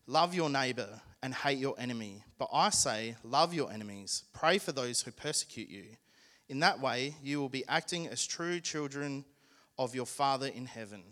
Love 0.07 0.35
your 0.35 0.49
neighbor 0.49 1.01
and 1.23 1.35
hate 1.35 1.59
your 1.59 1.75
enemy. 1.79 2.25
But 2.39 2.49
I 2.53 2.71
say, 2.71 3.17
love 3.25 3.53
your 3.53 3.71
enemies, 3.71 4.25
pray 4.33 4.59
for 4.59 4.73
those 4.73 5.03
who 5.03 5.11
persecute 5.11 5.69
you. 5.69 5.85
In 6.49 6.61
that 6.61 6.81
way, 6.81 7.17
you 7.23 7.41
will 7.41 7.49
be 7.49 7.67
acting 7.69 8.07
as 8.09 8.27
true 8.27 8.61
children 8.61 9.25
of 9.79 9.95
your 9.95 10.07
Father 10.07 10.47
in 10.47 10.67
heaven. 10.67 11.03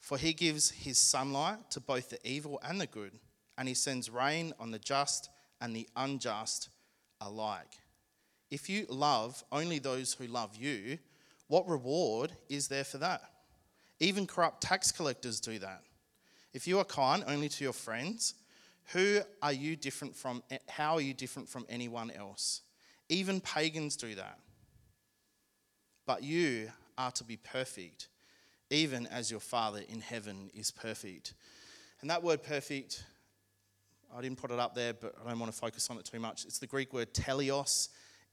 For 0.00 0.16
he 0.16 0.32
gives 0.32 0.70
his 0.70 0.98
sunlight 0.98 1.70
to 1.72 1.80
both 1.80 2.10
the 2.10 2.26
evil 2.26 2.60
and 2.62 2.80
the 2.80 2.86
good, 2.86 3.12
and 3.58 3.68
he 3.68 3.74
sends 3.74 4.08
rain 4.08 4.54
on 4.58 4.70
the 4.70 4.78
just 4.78 5.28
and 5.60 5.74
the 5.74 5.88
unjust 5.96 6.70
alike. 7.20 7.78
If 8.50 8.68
you 8.68 8.86
love 8.88 9.42
only 9.52 9.78
those 9.78 10.14
who 10.14 10.26
love 10.26 10.56
you, 10.56 10.98
what 11.48 11.68
reward 11.68 12.32
is 12.48 12.68
there 12.68 12.84
for 12.84 12.98
that? 12.98 13.22
Even 14.00 14.26
corrupt 14.26 14.62
tax 14.62 14.92
collectors 14.92 15.40
do 15.40 15.58
that. 15.58 15.82
If 16.54 16.66
you 16.66 16.78
are 16.78 16.84
kind 16.84 17.24
only 17.26 17.48
to 17.48 17.64
your 17.64 17.72
friends, 17.72 18.34
who 18.92 19.20
are 19.42 19.52
you 19.52 19.76
different 19.76 20.16
from 20.16 20.42
how 20.68 20.94
are 20.94 21.00
you 21.00 21.12
different 21.12 21.48
from 21.48 21.66
anyone 21.68 22.10
else? 22.10 22.62
Even 23.08 23.40
pagans 23.40 23.96
do 23.96 24.14
that. 24.14 24.38
But 26.06 26.22
you 26.22 26.70
are 26.96 27.10
to 27.12 27.24
be 27.24 27.36
perfect, 27.36 28.08
even 28.70 29.06
as 29.06 29.30
your 29.30 29.40
Father 29.40 29.82
in 29.88 30.00
heaven 30.00 30.50
is 30.54 30.70
perfect. 30.70 31.34
And 32.00 32.08
that 32.10 32.22
word 32.22 32.42
perfect, 32.42 33.04
I 34.16 34.22
didn't 34.22 34.38
put 34.38 34.50
it 34.50 34.58
up 34.58 34.74
there, 34.74 34.94
but 34.94 35.14
I 35.22 35.28
don't 35.28 35.38
want 35.38 35.52
to 35.52 35.58
focus 35.58 35.90
on 35.90 35.98
it 35.98 36.06
too 36.06 36.20
much. 36.20 36.44
It's 36.44 36.58
the 36.58 36.66
Greek 36.66 36.92
word 36.92 37.12
teleos. 37.12 37.88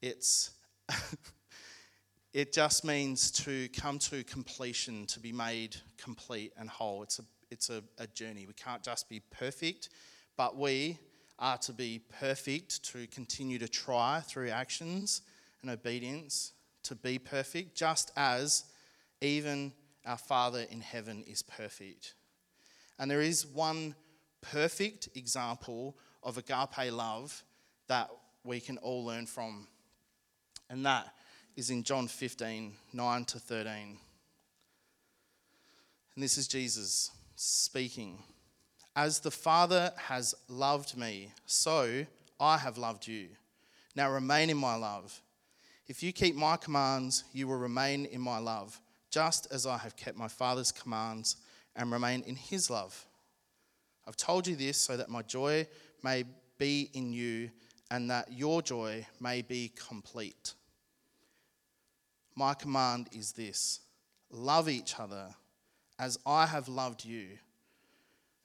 It's 0.05 0.51
it 2.33 2.53
just 2.53 2.85
means 2.85 3.31
to 3.31 3.67
come 3.69 3.97
to 3.97 4.23
completion, 4.25 5.07
to 5.07 5.19
be 5.19 5.31
made 5.31 5.77
complete 5.97 6.53
and 6.59 6.69
whole. 6.69 7.01
It's 7.01 7.17
a 7.17 7.23
it's 7.49 7.71
a, 7.71 7.81
a 7.97 8.05
journey. 8.05 8.45
We 8.45 8.53
can't 8.53 8.83
just 8.83 9.09
be 9.09 9.19
perfect, 9.31 9.89
but 10.37 10.57
we 10.57 10.99
are 11.39 11.57
to 11.57 11.73
be 11.73 12.03
perfect, 12.19 12.83
to 12.91 13.07
continue 13.07 13.57
to 13.57 13.67
try 13.67 14.19
through 14.19 14.49
actions 14.49 15.23
and 15.63 15.71
obedience 15.71 16.53
to 16.83 16.93
be 16.93 17.17
perfect, 17.17 17.75
just 17.75 18.11
as 18.15 18.65
even 19.21 19.73
our 20.05 20.19
Father 20.19 20.67
in 20.69 20.81
heaven 20.81 21.23
is 21.25 21.41
perfect. 21.41 22.13
And 22.99 23.09
there 23.09 23.21
is 23.21 23.47
one 23.47 23.95
perfect 24.41 25.09
example 25.15 25.97
of 26.21 26.37
agape 26.37 26.91
love 26.91 27.43
that 27.87 28.11
we 28.43 28.59
can 28.59 28.77
all 28.77 29.03
learn 29.03 29.25
from, 29.25 29.67
and 30.69 30.85
that 30.85 31.13
is 31.55 31.69
in 31.69 31.83
John 31.83 32.07
15 32.07 32.73
9 32.93 33.25
to 33.25 33.39
13. 33.39 33.97
And 36.15 36.23
this 36.23 36.37
is 36.37 36.47
Jesus 36.47 37.11
speaking. 37.35 38.19
As 38.95 39.19
the 39.19 39.31
Father 39.31 39.91
has 39.97 40.33
loved 40.47 40.97
me, 40.97 41.31
so 41.45 42.05
I 42.39 42.57
have 42.57 42.77
loved 42.77 43.07
you. 43.07 43.27
Now 43.95 44.09
remain 44.11 44.49
in 44.49 44.57
my 44.57 44.75
love. 44.75 45.21
If 45.87 46.01
you 46.01 46.13
keep 46.13 46.35
my 46.35 46.57
commands, 46.57 47.25
you 47.33 47.47
will 47.47 47.57
remain 47.57 48.05
in 48.05 48.21
my 48.21 48.39
love, 48.39 48.79
just 49.11 49.47
as 49.51 49.65
I 49.65 49.77
have 49.77 49.95
kept 49.95 50.17
my 50.17 50.27
Father's 50.27 50.71
commands 50.71 51.35
and 51.75 51.91
remain 51.91 52.23
in 52.25 52.35
his 52.35 52.69
love. 52.69 53.05
I've 54.07 54.17
told 54.17 54.47
you 54.47 54.55
this 54.55 54.77
so 54.77 54.97
that 54.97 55.09
my 55.09 55.21
joy 55.21 55.67
may 56.03 56.23
be 56.57 56.89
in 56.93 57.11
you 57.11 57.51
and 57.91 58.09
that 58.09 58.31
your 58.31 58.61
joy 58.61 59.05
may 59.19 59.41
be 59.41 59.71
complete. 59.87 60.53
My 62.35 62.53
command 62.53 63.09
is 63.11 63.31
this 63.33 63.81
love 64.29 64.67
each 64.67 64.99
other 64.99 65.29
as 65.97 66.17
I 66.25 66.45
have 66.45 66.67
loved 66.67 67.05
you. 67.05 67.37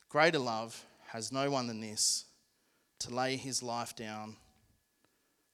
Greater 0.08 0.38
love 0.38 0.84
has 1.08 1.32
no 1.32 1.50
one 1.50 1.66
than 1.66 1.80
this 1.80 2.26
to 3.00 3.14
lay 3.14 3.36
his 3.36 3.62
life 3.62 3.96
down, 3.96 4.36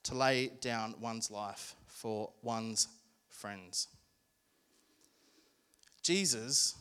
to 0.02 0.14
lay 0.14 0.50
down 0.60 0.94
one's 1.00 1.30
life 1.30 1.74
for 1.86 2.30
one's 2.42 2.88
friends. 3.28 3.88
Jesus 6.02 6.74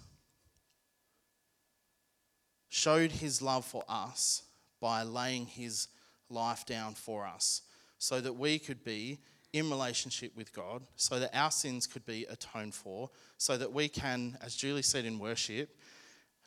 showed 2.70 3.12
his 3.12 3.42
love 3.42 3.64
for 3.64 3.84
us 3.88 4.44
by 4.82 5.04
laying 5.04 5.46
his 5.46 5.88
life 6.30 6.66
down 6.66 6.94
for 6.94 7.26
us 7.26 7.62
so 7.98 8.22
that 8.22 8.34
we 8.34 8.60
could 8.60 8.84
be 8.84 9.20
in 9.54 9.70
relationship 9.70 10.36
with 10.36 10.52
God, 10.52 10.84
so 10.98 11.18
that 11.18 11.30
our 11.34 11.50
sins 11.50 11.88
could 11.88 12.06
be 12.06 12.26
atoned 12.30 12.74
for, 12.74 13.10
so 13.38 13.58
that 13.58 13.72
we 13.72 13.88
can, 13.88 14.38
as 14.42 14.54
Julie 14.56 14.82
said 14.82 15.06
in 15.06 15.18
worship, 15.18 15.70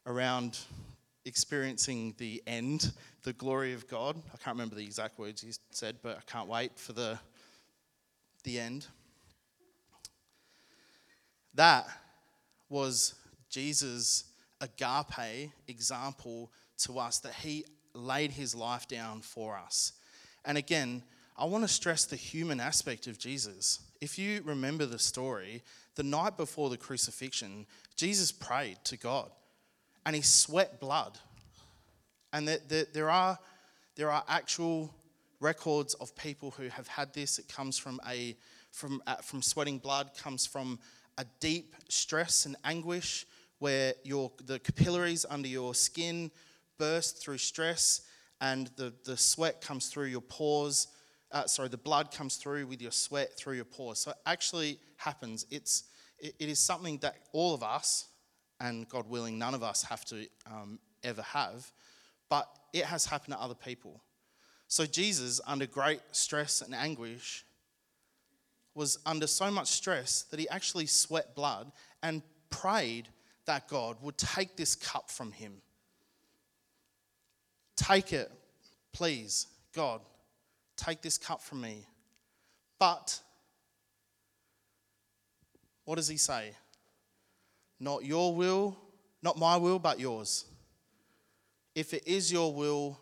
around 0.06 0.58
experiencing 1.24 2.14
the 2.18 2.42
end, 2.46 2.92
the 3.22 3.32
glory 3.32 3.72
of 3.72 3.88
God. 3.88 4.16
I 4.32 4.36
can't 4.36 4.56
remember 4.56 4.74
the 4.74 4.84
exact 4.84 5.18
words 5.18 5.40
he 5.40 5.52
said, 5.70 5.96
but 6.02 6.18
I 6.18 6.30
can't 6.30 6.48
wait 6.48 6.78
for 6.78 6.92
the, 6.92 7.18
the 8.44 8.60
end. 8.60 8.86
That 11.54 11.88
was 12.68 13.14
Jesus' 13.48 14.24
agape 14.60 15.50
example 15.66 16.52
to 16.78 16.98
us, 16.98 17.20
that 17.20 17.34
he 17.34 17.64
laid 17.98 18.32
his 18.32 18.54
life 18.54 18.88
down 18.88 19.20
for 19.20 19.56
us. 19.56 19.92
And 20.44 20.56
again, 20.56 21.02
I 21.36 21.44
want 21.44 21.64
to 21.64 21.68
stress 21.68 22.04
the 22.04 22.16
human 22.16 22.60
aspect 22.60 23.06
of 23.06 23.18
Jesus. 23.18 23.80
If 24.00 24.18
you 24.18 24.42
remember 24.44 24.86
the 24.86 24.98
story, 24.98 25.62
the 25.94 26.02
night 26.02 26.36
before 26.36 26.70
the 26.70 26.76
crucifixion, 26.76 27.66
Jesus 27.96 28.32
prayed 28.32 28.78
to 28.84 28.96
God 28.96 29.30
and 30.06 30.16
he 30.16 30.22
sweat 30.22 30.80
blood. 30.80 31.18
And 32.32 32.48
there, 32.48 33.10
are, 33.10 33.38
there 33.96 34.10
are 34.10 34.24
actual 34.28 34.94
records 35.40 35.94
of 35.94 36.14
people 36.16 36.50
who 36.52 36.68
have 36.68 36.88
had 36.88 37.12
this. 37.14 37.38
It 37.38 37.48
comes 37.48 37.78
from, 37.78 38.00
a, 38.08 38.36
from, 38.70 39.02
uh, 39.06 39.16
from 39.16 39.42
sweating 39.42 39.78
blood, 39.78 40.10
comes 40.16 40.46
from 40.46 40.78
a 41.18 41.24
deep 41.40 41.74
stress 41.88 42.46
and 42.46 42.56
anguish 42.64 43.26
where 43.58 43.94
your, 44.04 44.30
the 44.44 44.58
capillaries 44.58 45.26
under 45.28 45.48
your 45.48 45.74
skin 45.74 46.30
burst 46.78 47.22
through 47.22 47.38
stress 47.38 48.02
and 48.40 48.70
the, 48.76 48.92
the 49.04 49.16
sweat 49.16 49.60
comes 49.60 49.88
through 49.88 50.06
your 50.06 50.20
pores. 50.20 50.88
Uh, 51.32 51.46
sorry, 51.46 51.68
the 51.68 51.76
blood 51.76 52.10
comes 52.10 52.36
through 52.36 52.66
with 52.66 52.80
your 52.80 52.92
sweat 52.92 53.36
through 53.36 53.54
your 53.54 53.64
pores. 53.64 53.98
So 53.98 54.12
it 54.12 54.16
actually 54.26 54.78
happens. 54.96 55.46
It's, 55.50 55.84
it, 56.18 56.34
it 56.38 56.48
is 56.48 56.58
something 56.58 56.98
that 56.98 57.16
all 57.32 57.54
of 57.54 57.62
us, 57.62 58.06
and 58.60 58.88
God 58.88 59.08
willing, 59.08 59.38
none 59.38 59.54
of 59.54 59.62
us 59.62 59.82
have 59.84 60.04
to 60.06 60.26
um, 60.46 60.78
ever 61.02 61.22
have, 61.22 61.70
but 62.28 62.48
it 62.72 62.84
has 62.84 63.06
happened 63.06 63.34
to 63.34 63.40
other 63.40 63.54
people. 63.54 64.02
So 64.68 64.84
Jesus, 64.84 65.40
under 65.46 65.66
great 65.66 66.00
stress 66.12 66.60
and 66.60 66.74
anguish, 66.74 67.44
was 68.74 68.98
under 69.06 69.26
so 69.26 69.50
much 69.50 69.68
stress 69.68 70.22
that 70.30 70.38
he 70.38 70.48
actually 70.48 70.86
sweat 70.86 71.34
blood 71.34 71.72
and 72.02 72.22
prayed 72.50 73.08
that 73.46 73.66
God 73.66 73.96
would 74.02 74.18
take 74.18 74.56
this 74.56 74.74
cup 74.74 75.10
from 75.10 75.32
him. 75.32 75.62
Take 77.78 78.12
it, 78.12 78.28
please, 78.92 79.46
God, 79.72 80.00
take 80.76 81.00
this 81.00 81.16
cup 81.16 81.40
from 81.40 81.60
me. 81.60 81.86
But, 82.80 83.20
what 85.84 85.94
does 85.94 86.08
he 86.08 86.16
say? 86.16 86.56
Not 87.78 88.04
your 88.04 88.34
will, 88.34 88.76
not 89.22 89.38
my 89.38 89.56
will, 89.56 89.78
but 89.78 90.00
yours. 90.00 90.44
If 91.76 91.94
it 91.94 92.02
is 92.04 92.32
your 92.32 92.52
will, 92.52 92.98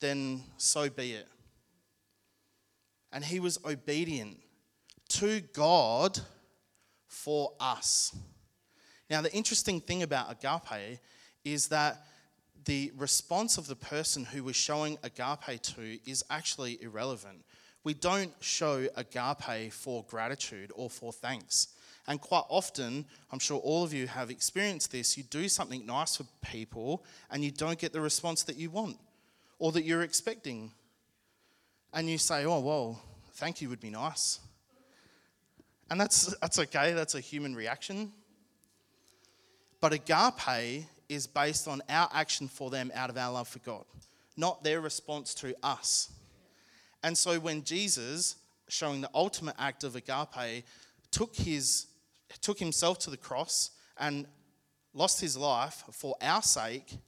then 0.00 0.42
so 0.56 0.90
be 0.90 1.12
it. 1.12 1.28
And 3.12 3.24
he 3.24 3.38
was 3.38 3.56
obedient 3.64 4.38
to 5.10 5.42
God 5.52 6.18
for 7.06 7.52
us. 7.60 8.16
Now, 9.08 9.20
the 9.20 9.32
interesting 9.32 9.80
thing 9.80 10.02
about 10.02 10.32
agape 10.32 10.98
is 11.44 11.68
that 11.68 12.02
the 12.68 12.92
response 12.98 13.56
of 13.56 13.66
the 13.66 13.74
person 13.74 14.26
who 14.26 14.44
was 14.44 14.54
showing 14.54 14.98
agape 15.02 15.62
to 15.62 15.98
is 16.04 16.22
actually 16.28 16.78
irrelevant. 16.82 17.42
We 17.82 17.94
don't 17.94 18.30
show 18.40 18.86
agape 18.94 19.72
for 19.72 20.04
gratitude 20.06 20.70
or 20.74 20.90
for 20.90 21.10
thanks. 21.10 21.68
And 22.06 22.20
quite 22.20 22.44
often, 22.50 23.06
I'm 23.32 23.38
sure 23.38 23.58
all 23.60 23.84
of 23.84 23.94
you 23.94 24.06
have 24.06 24.30
experienced 24.30 24.92
this, 24.92 25.16
you 25.16 25.22
do 25.24 25.48
something 25.48 25.86
nice 25.86 26.16
for 26.16 26.24
people 26.42 27.04
and 27.30 27.42
you 27.42 27.50
don't 27.50 27.78
get 27.78 27.94
the 27.94 28.02
response 28.02 28.42
that 28.42 28.56
you 28.56 28.68
want 28.68 28.98
or 29.58 29.72
that 29.72 29.84
you're 29.84 30.02
expecting. 30.02 30.70
And 31.94 32.06
you 32.06 32.18
say, 32.18 32.44
oh, 32.44 32.60
well, 32.60 33.00
thank 33.32 33.62
you 33.62 33.70
would 33.70 33.80
be 33.80 33.88
nice. 33.88 34.40
And 35.90 35.98
that's, 35.98 36.34
that's 36.42 36.58
okay, 36.58 36.92
that's 36.92 37.14
a 37.14 37.20
human 37.20 37.54
reaction. 37.54 38.12
But 39.80 39.94
agape 39.94 40.84
is 41.08 41.26
based 41.26 41.66
on 41.68 41.82
our 41.88 42.08
action 42.12 42.48
for 42.48 42.70
them 42.70 42.90
out 42.94 43.10
of 43.10 43.16
our 43.16 43.32
love 43.32 43.48
for 43.48 43.60
God, 43.60 43.84
not 44.36 44.62
their 44.62 44.80
response 44.80 45.34
to 45.34 45.54
us. 45.62 46.12
And 47.02 47.16
so 47.16 47.38
when 47.38 47.64
Jesus, 47.64 48.36
showing 48.68 49.00
the 49.00 49.10
ultimate 49.14 49.54
act 49.58 49.84
of 49.84 49.96
agape, 49.96 50.64
took 51.10 51.34
his 51.36 51.86
took 52.42 52.58
himself 52.58 52.98
to 52.98 53.10
the 53.10 53.16
cross 53.16 53.70
and 53.96 54.26
lost 54.92 55.20
his 55.20 55.36
life 55.36 55.82
for 55.92 56.14
our 56.20 56.42
sake, 56.42 56.98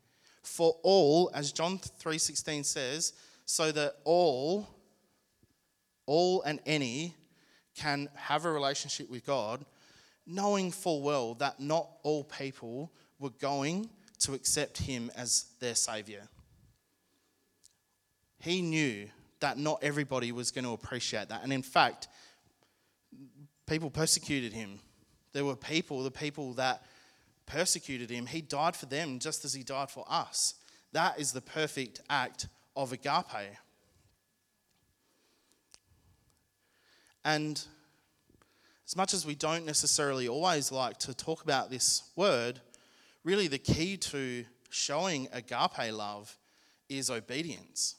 For 0.43 0.77
all, 0.83 1.31
as 1.35 1.53
John 1.53 1.79
3:16 1.79 2.65
says, 2.65 3.13
so 3.45 3.73
that 3.73 3.97
all 4.05 4.67
all 6.07 6.43
and 6.43 6.61
any 6.67 7.15
can 7.75 8.09
have 8.15 8.45
a 8.45 8.51
relationship 8.51 9.09
with 9.09 9.25
God, 9.25 9.65
knowing 10.27 10.73
full 10.73 11.03
well 11.03 11.35
that 11.35 11.61
not 11.61 11.89
all 12.03 12.25
people 12.25 12.91
were 13.21 13.31
going 13.31 13.89
to 14.21 14.35
accept 14.35 14.79
him 14.79 15.11
as 15.15 15.47
their 15.61 15.75
savior. 15.75 16.27
He 18.41 18.63
knew 18.63 19.09
that 19.41 19.59
not 19.59 19.79
everybody 19.83 20.33
was 20.33 20.51
going 20.51 20.65
to 20.65 20.73
appreciate 20.73 21.29
that. 21.29 21.43
And 21.43 21.53
in 21.53 21.63
fact, 21.63 22.09
people 23.67 23.91
persecuted 23.91 24.53
him. 24.53 24.81
There 25.33 25.45
were 25.45 25.57
people, 25.57 26.03
the 26.03 26.11
people 26.11 26.55
that 26.55 26.83
persecuted 27.47 28.11
him, 28.11 28.27
he 28.27 28.41
died 28.41 28.75
for 28.75 28.87
them 28.87 29.19
just 29.19 29.45
as 29.45 29.55
he 29.55 29.63
died 29.63 29.91
for 29.91 30.05
us. 30.09 30.55
That 30.93 31.21
is 31.21 31.33
the 31.33 31.41
perfect 31.41 32.01
act 32.09 32.49
of 32.77 32.93
agape. 32.93 33.57
And 37.25 37.63
as 38.87 38.97
much 38.97 39.15
as 39.15 39.27
we 39.27 39.35
don't 39.35 39.67
necessarily 39.67 40.27
always 40.29 40.73
like 40.73 40.99
to 40.99 41.15
talk 41.15 41.43
about 41.43 41.71
this 41.71 42.11
word, 42.17 42.61
really 43.25 43.49
the 43.49 43.59
key 43.59 43.97
to 43.97 44.45
showing 44.71 45.29
agape 45.33 45.93
love 45.93 46.37
is 46.89 47.11
obedience. 47.11 47.97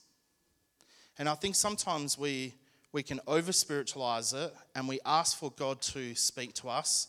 And 1.18 1.30
I 1.30 1.36
think 1.36 1.56
sometimes 1.56 2.18
we, 2.18 2.56
we 2.92 3.04
can 3.04 3.20
over 3.28 3.52
spiritualize 3.52 4.34
it 4.34 4.54
and 4.76 4.88
we 4.88 5.00
ask 5.06 5.38
for 5.38 5.52
God 5.52 5.82
to 5.82 6.16
speak 6.16 6.54
to 6.56 6.70
us, 6.70 7.08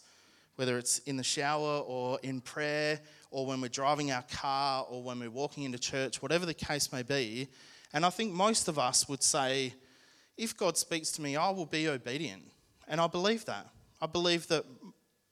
whether 0.57 0.77
it's 0.79 0.98
in 1.01 1.16
the 1.16 1.25
shower 1.25 1.79
or 1.79 2.18
in 2.22 2.40
prayer 2.40 3.01
or 3.31 3.46
when 3.46 3.61
we're 3.61 3.68
driving 3.68 4.12
our 4.12 4.25
car 4.31 4.87
or 4.88 5.03
when 5.03 5.18
we're 5.18 5.31
walking 5.31 5.64
into 5.64 5.79
church, 5.79 6.20
whatever 6.20 6.44
the 6.44 6.55
case 6.55 6.92
may 6.92 7.03
be. 7.03 7.48
And 7.92 8.05
I 8.05 8.11
think 8.11 8.33
most 8.33 8.68
of 8.68 8.79
us 8.79 9.09
would 9.09 9.22
say, 9.22 9.75
if 10.37 10.57
God 10.57 10.77
speaks 10.77 11.12
to 11.12 11.22
me, 11.22 11.37
I 11.37 11.51
will 11.51 11.66
be 11.66 11.88
obedient. 11.88 12.42
And 12.88 13.01
I 13.01 13.07
believe 13.07 13.44
that. 13.46 13.68
I 14.01 14.07
believe 14.07 14.48
that 14.48 14.64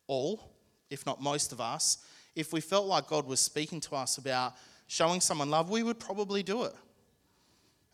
all, 0.07 0.53
if 0.91 1.05
not 1.07 1.21
most 1.21 1.53
of 1.53 1.61
us, 1.61 1.99
if 2.41 2.53
we 2.53 2.61
felt 2.61 2.87
like 2.87 3.07
God 3.07 3.27
was 3.27 3.39
speaking 3.39 3.81
to 3.83 3.95
us 3.95 4.19
about 4.19 4.55
showing 4.87 5.21
someone 5.21 5.51
love, 5.51 5.71
we 5.71 5.83
would 5.83 6.01
probably 6.01 6.43
do 6.43 6.65
it. 6.65 6.75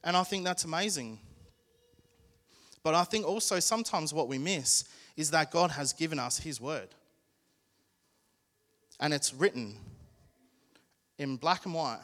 And 0.04 0.16
I 0.16 0.22
think 0.22 0.44
that's 0.44 0.64
amazing. 0.64 1.18
But 2.82 2.94
I 2.94 3.04
think 3.04 3.26
also 3.26 3.59
sometimes 3.59 4.14
what 4.14 4.28
we 4.28 4.38
miss 4.38 4.85
is 5.16 5.32
that 5.32 5.50
God 5.50 5.72
has 5.72 5.92
given 5.92 6.18
us 6.18 6.38
His 6.38 6.61
word. 6.61 6.88
And 9.00 9.12
it's 9.12 9.35
written 9.35 9.74
in 11.18 11.37
black 11.37 11.66
and 11.66 11.74
white. 11.74 12.00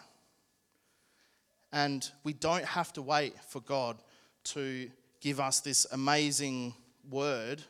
And 1.72 2.06
we 2.24 2.32
don't 2.32 2.64
have 2.64 2.92
to 2.94 3.02
wait 3.02 3.34
for 3.48 3.60
God 3.60 3.96
to 4.44 4.90
give 5.20 5.38
us 5.38 5.60
this 5.60 5.86
amazing 5.92 6.74
word, 7.08 7.62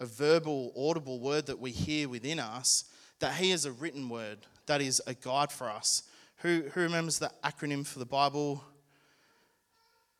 a 0.00 0.06
verbal, 0.06 0.72
audible 0.76 1.20
word 1.20 1.46
that 1.46 1.58
we 1.58 1.70
hear 1.70 2.08
within 2.08 2.38
us, 2.38 2.84
that 3.20 3.34
He 3.34 3.50
is 3.50 3.64
a 3.64 3.72
written 3.72 4.08
word 4.08 4.38
that 4.68 4.80
is 4.80 5.02
a 5.06 5.14
guide 5.14 5.50
for 5.50 5.68
us. 5.68 6.04
Who, 6.38 6.62
who 6.72 6.82
remembers 6.82 7.18
the 7.18 7.32
acronym 7.42 7.84
for 7.84 7.98
the 7.98 8.06
Bible? 8.06 8.62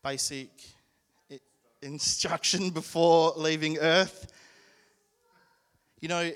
Basic 0.02 0.50
instruction 1.80 2.70
before 2.74 3.34
leaving 3.36 3.78
earth. 3.78 4.32
You 6.00 6.08
know, 6.08 6.32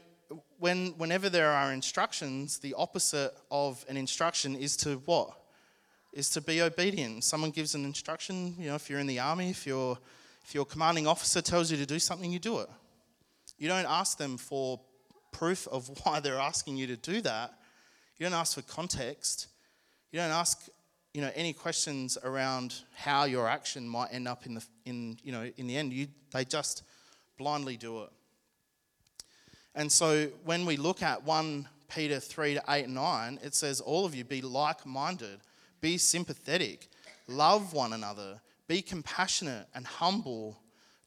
when, 0.58 0.88
whenever 0.98 1.28
there 1.28 1.50
are 1.50 1.72
instructions, 1.72 2.58
the 2.58 2.74
opposite 2.74 3.34
of 3.50 3.84
an 3.88 3.96
instruction 3.96 4.54
is 4.54 4.76
to 4.78 5.02
what? 5.06 5.36
Is 6.12 6.30
to 6.30 6.40
be 6.40 6.60
obedient. 6.60 7.24
Someone 7.24 7.50
gives 7.50 7.74
an 7.74 7.84
instruction, 7.84 8.54
you 8.58 8.68
know, 8.68 8.74
if 8.74 8.88
you're 8.88 9.00
in 9.00 9.06
the 9.06 9.18
army, 9.18 9.50
if, 9.50 9.66
you 9.66 9.98
if 10.44 10.54
your 10.54 10.64
commanding 10.64 11.06
officer 11.06 11.40
tells 11.40 11.70
you 11.70 11.76
to 11.78 11.86
do 11.86 11.98
something, 11.98 12.30
you 12.30 12.38
do 12.38 12.60
it. 12.60 12.68
You 13.62 13.68
don't 13.68 13.86
ask 13.86 14.18
them 14.18 14.38
for 14.38 14.80
proof 15.30 15.68
of 15.68 15.88
why 16.02 16.18
they're 16.18 16.40
asking 16.40 16.78
you 16.78 16.88
to 16.88 16.96
do 16.96 17.20
that. 17.20 17.54
You 18.18 18.26
don't 18.26 18.34
ask 18.34 18.56
for 18.56 18.62
context. 18.62 19.46
You 20.10 20.18
don't 20.18 20.32
ask, 20.32 20.66
you 21.14 21.20
know, 21.20 21.30
any 21.36 21.52
questions 21.52 22.18
around 22.24 22.74
how 22.92 23.22
your 23.22 23.48
action 23.48 23.88
might 23.88 24.08
end 24.10 24.26
up 24.26 24.46
in 24.46 24.54
the, 24.54 24.64
in, 24.84 25.16
you 25.22 25.30
know, 25.30 25.48
in 25.56 25.68
the 25.68 25.76
end. 25.76 25.92
You, 25.92 26.08
they 26.32 26.44
just 26.44 26.82
blindly 27.38 27.76
do 27.76 28.02
it. 28.02 28.10
And 29.76 29.92
so 29.92 30.26
when 30.44 30.66
we 30.66 30.76
look 30.76 31.00
at 31.00 31.22
1 31.22 31.68
Peter 31.88 32.18
3 32.18 32.54
to 32.54 32.64
8 32.68 32.86
and 32.86 32.96
9, 32.96 33.38
it 33.44 33.54
says, 33.54 33.80
All 33.80 34.04
of 34.04 34.12
you 34.12 34.24
be 34.24 34.42
like 34.42 34.84
minded, 34.84 35.38
be 35.80 35.98
sympathetic, 35.98 36.88
love 37.28 37.72
one 37.74 37.92
another, 37.92 38.40
be 38.66 38.82
compassionate 38.82 39.68
and 39.72 39.86
humble. 39.86 40.58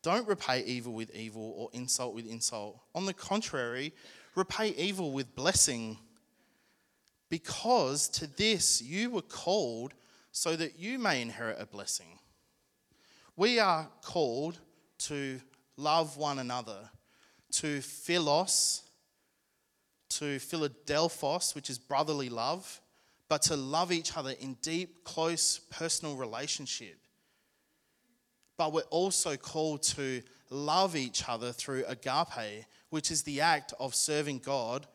Don't 0.05 0.27
repay 0.27 0.63
evil 0.65 0.93
with 0.93 1.15
evil 1.15 1.55
or 1.57 1.69
insult 1.73 2.13
with 2.13 2.27
insult. 2.27 2.79
On 2.93 3.07
the 3.07 3.13
contrary, 3.13 3.91
repay 4.35 4.69
evil 4.77 5.11
with 5.11 5.33
blessing, 5.33 5.97
because 7.27 8.07
to 8.09 8.27
this 8.27 8.83
you 8.83 9.09
were 9.09 9.23
called 9.23 9.95
so 10.31 10.55
that 10.57 10.77
you 10.77 10.99
may 10.99 11.23
inherit 11.23 11.59
a 11.59 11.65
blessing. 11.65 12.19
We 13.35 13.57
are 13.57 13.89
called 14.03 14.59
to 14.99 15.41
love 15.75 16.17
one 16.17 16.37
another 16.37 16.91
to 17.53 17.81
philos, 17.81 18.83
to 20.09 20.37
Philadelphos, 20.37 21.55
which 21.55 21.71
is 21.71 21.79
brotherly 21.79 22.29
love, 22.29 22.79
but 23.27 23.41
to 23.41 23.55
love 23.55 23.91
each 23.91 24.15
other 24.15 24.35
in 24.39 24.53
deep, 24.61 25.03
close, 25.03 25.57
personal 25.71 26.15
relationship. 26.15 26.99
But 28.57 28.73
we're 28.73 28.81
also 28.83 29.35
called 29.35 29.83
to 29.83 30.21
love 30.49 30.95
each 30.95 31.27
other 31.27 31.51
through 31.51 31.83
agape, 31.87 32.65
which 32.89 33.11
is 33.11 33.23
the 33.23 33.41
act 33.41 33.73
of 33.79 33.93
serving 33.93 34.39
God 34.39 34.87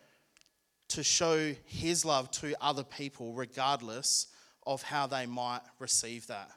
to 0.89 1.03
show 1.05 1.55
his 1.67 2.05
love 2.05 2.31
to 2.33 2.55
other 2.61 2.83
people, 2.83 3.33
regardless 3.33 4.27
of 4.67 4.83
how 4.83 5.07
they 5.07 5.27
might 5.27 5.61
receive 5.79 6.27
that. 6.27 6.51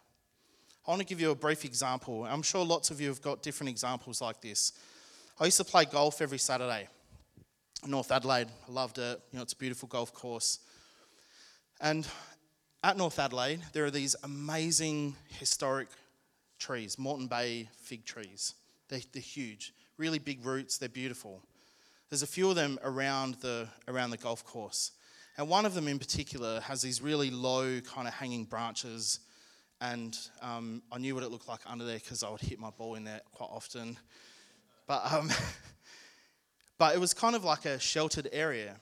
I 0.86 0.92
want 0.92 1.02
to 1.02 1.06
give 1.06 1.22
you 1.22 1.32
a 1.32 1.36
brief 1.36 1.66
example. 1.66 2.26
I'm 2.26 2.42
sure 2.42 2.66
lots 2.66 2.92
of 2.92 3.00
you 3.00 3.08
have 3.08 3.22
got 3.22 3.42
different 3.42 3.70
examples 3.70 4.22
like 4.22 4.42
this. 4.42 4.74
I 5.40 5.46
used 5.46 5.58
to 5.58 5.64
play 5.64 5.86
golf 5.86 6.22
every 6.22 6.38
Saturday. 6.38 6.88
North 7.86 8.12
Adelaide, 8.12 8.48
I 8.68 8.72
loved 8.72 8.98
it. 8.98 9.20
You 9.32 9.38
know, 9.38 9.44
it's 9.44 9.54
a 9.54 9.58
beautiful 9.58 9.88
golf 9.88 10.14
course. 10.14 10.60
And 11.80 12.08
at 12.84 12.98
North 12.98 13.20
Adelaide, 13.20 13.62
there 13.72 13.86
are 13.86 13.92
these 13.92 14.16
amazing 14.24 15.16
historic 15.40 15.88
trees, 16.64 16.98
Moreton 16.98 17.28
Bay 17.28 17.70
fig 17.76 18.06
trees. 18.06 18.56
They're, 18.88 19.02
they're 19.12 19.22
huge, 19.22 19.74
really 19.98 20.20
big 20.20 20.46
roots, 20.46 20.78
they're 20.78 20.90
beautiful. 20.90 21.42
There's 22.10 22.24
a 22.24 22.28
few 22.28 22.50
of 22.50 22.56
them 22.56 22.80
around 22.84 23.36
the, 23.36 23.68
around 23.88 24.12
the 24.12 24.18
golf 24.18 24.46
course. 24.46 24.92
And 25.38 25.50
one 25.50 25.66
of 25.66 25.74
them 25.74 25.88
in 25.88 26.00
particular 26.00 26.62
has 26.62 26.82
these 26.82 27.02
really 27.02 27.32
low, 27.32 27.82
kind 27.82 28.08
of 28.08 28.14
hanging 28.14 28.46
branches. 28.46 29.20
And 29.82 30.18
um, 30.42 30.84
I 30.92 31.00
knew 31.00 31.16
what 31.16 31.24
it 31.24 31.32
looked 31.32 31.48
like 31.48 31.62
under 31.66 31.84
there 31.84 31.98
because 31.98 32.24
I 32.24 32.30
would 32.30 32.40
hit 32.40 32.60
my 32.60 32.70
ball 32.70 32.96
in 32.96 33.04
there 33.04 33.22
quite 33.32 33.50
often. 33.50 33.98
But, 34.88 35.12
um, 35.12 35.32
but 36.78 36.96
it 36.96 37.00
was 37.00 37.14
kind 37.14 37.36
of 37.36 37.44
like 37.44 37.66
a 37.66 37.80
sheltered 37.80 38.30
area. 38.32 38.76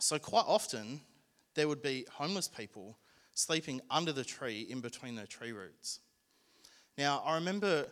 So, 0.00 0.18
quite 0.18 0.44
often, 0.46 1.00
there 1.54 1.66
would 1.66 1.82
be 1.82 2.04
homeless 2.12 2.48
people 2.48 2.98
sleeping 3.32 3.80
under 3.90 4.12
the 4.12 4.24
tree 4.24 4.66
in 4.68 4.80
between 4.80 5.14
the 5.14 5.26
tree 5.26 5.52
roots. 5.52 6.00
Now, 6.98 7.22
I 7.24 7.36
remember 7.36 7.86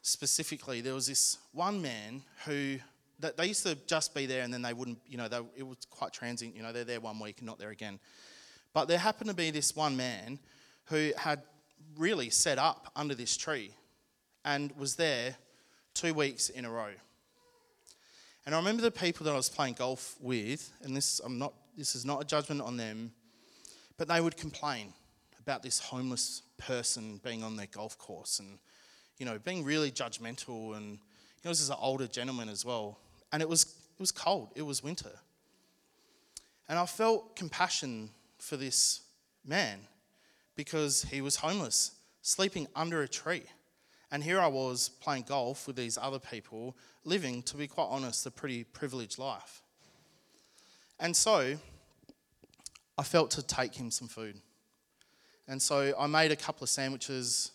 specifically 0.00 0.80
there 0.80 0.94
was 0.94 1.06
this 1.06 1.36
one 1.52 1.82
man 1.82 2.22
who 2.46 2.78
they 3.18 3.46
used 3.46 3.66
to 3.66 3.74
just 3.86 4.14
be 4.14 4.24
there 4.24 4.42
and 4.42 4.52
then 4.52 4.62
they 4.62 4.72
wouldn't, 4.72 4.98
you 5.06 5.18
know, 5.18 5.28
they, 5.28 5.40
it 5.58 5.66
was 5.66 5.76
quite 5.90 6.14
transient, 6.14 6.56
you 6.56 6.62
know, 6.62 6.72
they're 6.72 6.84
there 6.84 7.00
one 7.00 7.20
week 7.20 7.40
and 7.40 7.46
not 7.46 7.58
there 7.58 7.68
again. 7.68 8.00
But 8.72 8.88
there 8.88 8.96
happened 8.96 9.28
to 9.28 9.36
be 9.36 9.50
this 9.50 9.76
one 9.76 9.94
man 9.94 10.38
who 10.86 11.12
had 11.18 11.42
really 11.98 12.30
set 12.30 12.56
up 12.56 12.90
under 12.96 13.14
this 13.14 13.36
tree 13.36 13.72
and 14.46 14.72
was 14.78 14.96
there 14.96 15.36
two 15.92 16.14
weeks 16.14 16.48
in 16.48 16.64
a 16.64 16.70
row. 16.70 16.92
And 18.46 18.54
I 18.54 18.58
remember 18.58 18.80
the 18.80 18.90
people 18.90 19.24
that 19.24 19.32
I 19.32 19.36
was 19.36 19.50
playing 19.50 19.74
golf 19.74 20.16
with, 20.18 20.72
and 20.82 20.96
this, 20.96 21.20
I'm 21.22 21.38
not, 21.38 21.52
this 21.76 21.94
is 21.94 22.06
not 22.06 22.22
a 22.22 22.24
judgment 22.24 22.62
on 22.62 22.78
them, 22.78 23.12
but 23.98 24.08
they 24.08 24.22
would 24.22 24.38
complain 24.38 24.94
about 25.38 25.62
this 25.62 25.78
homeless 25.78 26.40
person 26.60 27.20
being 27.24 27.42
on 27.42 27.56
their 27.56 27.66
golf 27.66 27.98
course 27.98 28.38
and, 28.38 28.58
you 29.18 29.26
know, 29.26 29.38
being 29.38 29.64
really 29.64 29.90
judgmental. 29.90 30.76
And, 30.76 30.92
you 30.92 31.44
know, 31.44 31.50
this 31.50 31.60
is 31.60 31.70
an 31.70 31.76
older 31.80 32.06
gentleman 32.06 32.48
as 32.48 32.64
well. 32.64 32.98
And 33.32 33.42
it 33.42 33.48
was, 33.48 33.64
it 33.64 34.00
was 34.00 34.12
cold, 34.12 34.50
it 34.54 34.62
was 34.62 34.82
winter. 34.82 35.12
And 36.68 36.78
I 36.78 36.86
felt 36.86 37.34
compassion 37.34 38.10
for 38.38 38.56
this 38.56 39.02
man 39.44 39.80
because 40.54 41.02
he 41.02 41.20
was 41.20 41.36
homeless, 41.36 41.92
sleeping 42.22 42.68
under 42.76 43.02
a 43.02 43.08
tree. 43.08 43.42
And 44.12 44.22
here 44.22 44.40
I 44.40 44.48
was 44.48 44.88
playing 44.88 45.24
golf 45.28 45.66
with 45.66 45.76
these 45.76 45.96
other 45.96 46.18
people, 46.18 46.76
living, 47.04 47.42
to 47.44 47.56
be 47.56 47.66
quite 47.66 47.88
honest, 47.88 48.26
a 48.26 48.30
pretty 48.30 48.64
privileged 48.64 49.18
life. 49.18 49.62
And 50.98 51.16
so 51.16 51.56
I 52.98 53.02
felt 53.02 53.30
to 53.32 53.42
take 53.42 53.74
him 53.74 53.90
some 53.90 54.08
food. 54.08 54.36
And 55.50 55.60
so 55.60 55.92
I 55.98 56.06
made 56.06 56.30
a 56.30 56.36
couple 56.36 56.62
of 56.62 56.70
sandwiches, 56.70 57.50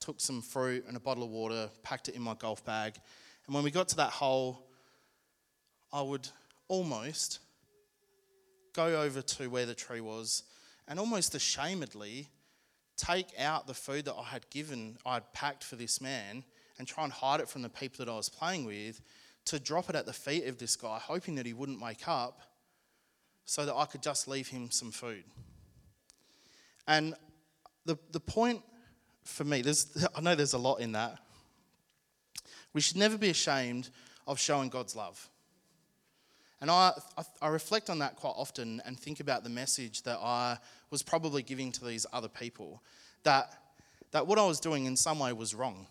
took 0.00 0.20
some 0.20 0.42
fruit 0.42 0.84
and 0.88 0.96
a 0.96 1.00
bottle 1.00 1.22
of 1.22 1.30
water, 1.30 1.70
packed 1.84 2.08
it 2.08 2.16
in 2.16 2.20
my 2.20 2.34
golf 2.34 2.64
bag. 2.64 2.96
And 3.46 3.54
when 3.54 3.62
we 3.62 3.70
got 3.70 3.86
to 3.90 3.96
that 3.98 4.10
hole, 4.10 4.66
I 5.92 6.02
would 6.02 6.28
almost 6.66 7.38
go 8.74 9.00
over 9.02 9.22
to 9.22 9.48
where 9.48 9.66
the 9.66 9.74
tree 9.76 10.00
was 10.00 10.42
and 10.88 10.98
almost 10.98 11.32
ashamedly 11.36 12.26
take 12.96 13.28
out 13.38 13.68
the 13.68 13.74
food 13.74 14.06
that 14.06 14.16
I 14.16 14.24
had 14.24 14.50
given, 14.50 14.98
I 15.06 15.14
had 15.14 15.32
packed 15.32 15.62
for 15.62 15.76
this 15.76 16.00
man, 16.00 16.42
and 16.76 16.88
try 16.88 17.04
and 17.04 17.12
hide 17.12 17.38
it 17.38 17.48
from 17.48 17.62
the 17.62 17.68
people 17.68 18.04
that 18.04 18.10
I 18.10 18.16
was 18.16 18.28
playing 18.28 18.64
with, 18.64 19.00
to 19.44 19.60
drop 19.60 19.88
it 19.88 19.94
at 19.94 20.06
the 20.06 20.12
feet 20.12 20.48
of 20.48 20.58
this 20.58 20.74
guy, 20.74 20.98
hoping 20.98 21.36
that 21.36 21.46
he 21.46 21.52
wouldn't 21.52 21.80
wake 21.80 22.08
up, 22.08 22.40
so 23.44 23.64
that 23.64 23.76
I 23.76 23.84
could 23.84 24.02
just 24.02 24.26
leave 24.26 24.48
him 24.48 24.72
some 24.72 24.90
food. 24.90 25.22
And 26.88 27.14
the, 27.88 27.98
the 28.12 28.20
point 28.20 28.62
for 29.24 29.44
me, 29.44 29.62
there's, 29.62 30.06
I 30.14 30.20
know 30.20 30.34
there's 30.34 30.52
a 30.52 30.58
lot 30.58 30.76
in 30.76 30.92
that. 30.92 31.18
We 32.74 32.80
should 32.80 32.98
never 32.98 33.16
be 33.16 33.30
ashamed 33.30 33.88
of 34.26 34.38
showing 34.38 34.68
God's 34.68 34.94
love. 34.94 35.28
And 36.60 36.70
I, 36.70 36.92
I, 37.40 37.48
reflect 37.48 37.88
on 37.88 38.00
that 38.00 38.16
quite 38.16 38.34
often 38.36 38.82
and 38.84 38.98
think 38.98 39.20
about 39.20 39.42
the 39.42 39.48
message 39.48 40.02
that 40.02 40.18
I 40.18 40.58
was 40.90 41.02
probably 41.02 41.42
giving 41.42 41.72
to 41.72 41.84
these 41.84 42.04
other 42.12 42.28
people 42.28 42.82
that, 43.22 43.54
that 44.10 44.26
what 44.26 44.38
I 44.38 44.46
was 44.46 44.60
doing 44.60 44.84
in 44.84 44.96
some 44.96 45.20
way 45.20 45.32
was 45.32 45.54
wrong. 45.54 45.86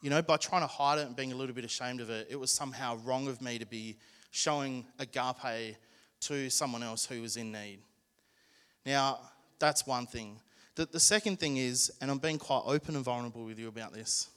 You 0.00 0.10
know, 0.10 0.22
by 0.22 0.36
trying 0.36 0.62
to 0.62 0.68
hide 0.68 0.98
it 0.98 1.06
and 1.06 1.16
being 1.16 1.32
a 1.32 1.34
little 1.34 1.54
bit 1.54 1.64
ashamed 1.64 2.00
of 2.00 2.10
it, 2.10 2.28
it 2.30 2.36
was 2.36 2.52
somehow 2.52 2.96
wrong 3.04 3.26
of 3.26 3.42
me 3.42 3.58
to 3.58 3.66
be 3.66 3.96
showing 4.30 4.86
agape 4.98 5.76
to 6.20 6.48
someone 6.48 6.84
else 6.84 7.04
who 7.04 7.20
was 7.20 7.36
in 7.36 7.50
need. 7.50 7.80
Now, 8.86 9.18
that's 9.58 9.86
one 9.86 10.06
thing. 10.06 10.40
The, 10.78 10.86
the 10.86 11.00
second 11.00 11.40
thing 11.40 11.56
is, 11.56 11.90
and 12.00 12.08
I'm 12.08 12.18
being 12.18 12.38
quite 12.38 12.62
open 12.64 12.94
and 12.94 13.04
vulnerable 13.04 13.44
with 13.44 13.58
you 13.58 13.66
about 13.66 13.92
this, 13.92 14.28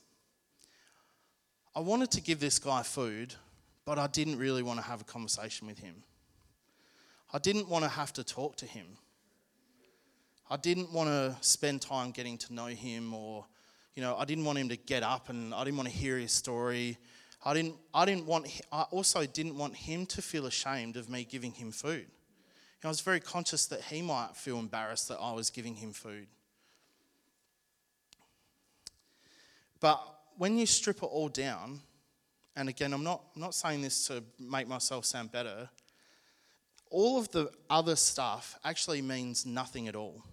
I 1.75 1.81
wanted 1.81 2.09
to 2.11 2.21
give 2.21 2.39
this 2.39 2.57
guy 2.57 2.81
food 2.81 3.35
but 3.85 3.99
I 3.99 4.07
didn't 4.07 4.39
really 4.39 4.63
want 4.63 4.79
to 4.79 4.85
have 4.85 5.01
a 5.01 5.03
conversation 5.03 5.67
with 5.67 5.77
him. 5.77 5.95
I 7.31 7.37
didn't 7.37 7.69
want 7.69 7.83
to 7.83 7.89
have 7.89 8.11
to 8.13 8.23
talk 8.23 8.55
to 8.57 8.65
him. 8.65 8.85
I 10.49 10.57
didn't 10.57 10.91
want 10.91 11.09
to 11.09 11.35
spend 11.41 11.81
time 11.81 12.11
getting 12.11 12.37
to 12.39 12.53
know 12.53 12.67
him 12.67 13.13
or, 13.13 13.45
you 13.95 14.01
know, 14.01 14.15
I 14.17 14.25
didn't 14.25 14.45
want 14.45 14.57
him 14.57 14.69
to 14.69 14.77
get 14.77 15.03
up 15.03 15.29
and 15.29 15.53
I 15.53 15.63
didn't 15.63 15.77
want 15.77 15.89
to 15.89 15.95
hear 15.95 16.17
his 16.17 16.31
story. 16.31 16.97
I 17.45 17.53
didn't, 17.53 17.75
I 17.93 18.05
didn't 18.05 18.25
want, 18.25 18.47
I 18.71 18.83
also 18.91 19.25
didn't 19.25 19.57
want 19.57 19.75
him 19.75 20.05
to 20.07 20.21
feel 20.23 20.45
ashamed 20.47 20.97
of 20.97 21.07
me 21.07 21.23
giving 21.23 21.51
him 21.51 21.71
food. 21.71 22.07
I 22.83 22.87
was 22.87 23.01
very 23.01 23.19
conscious 23.19 23.67
that 23.67 23.81
he 23.81 24.01
might 24.01 24.35
feel 24.35 24.57
embarrassed 24.57 25.07
that 25.09 25.19
I 25.19 25.33
was 25.33 25.49
giving 25.49 25.75
him 25.75 25.93
food. 25.93 26.27
But 29.79 30.03
when 30.37 30.57
you 30.57 30.65
strip 30.65 30.97
it 30.97 31.05
all 31.05 31.29
down, 31.29 31.81
and 32.55 32.69
again, 32.69 32.93
I'm 32.93 33.03
not, 33.03 33.23
I'm 33.35 33.41
not 33.41 33.53
saying 33.53 33.81
this 33.81 34.07
to 34.07 34.23
make 34.39 34.67
myself 34.67 35.05
sound 35.05 35.31
better, 35.31 35.69
all 36.89 37.19
of 37.19 37.31
the 37.31 37.51
other 37.69 37.95
stuff 37.95 38.57
actually 38.63 39.01
means 39.01 39.45
nothing 39.45 39.87
at 39.87 39.95
all. 39.95 40.23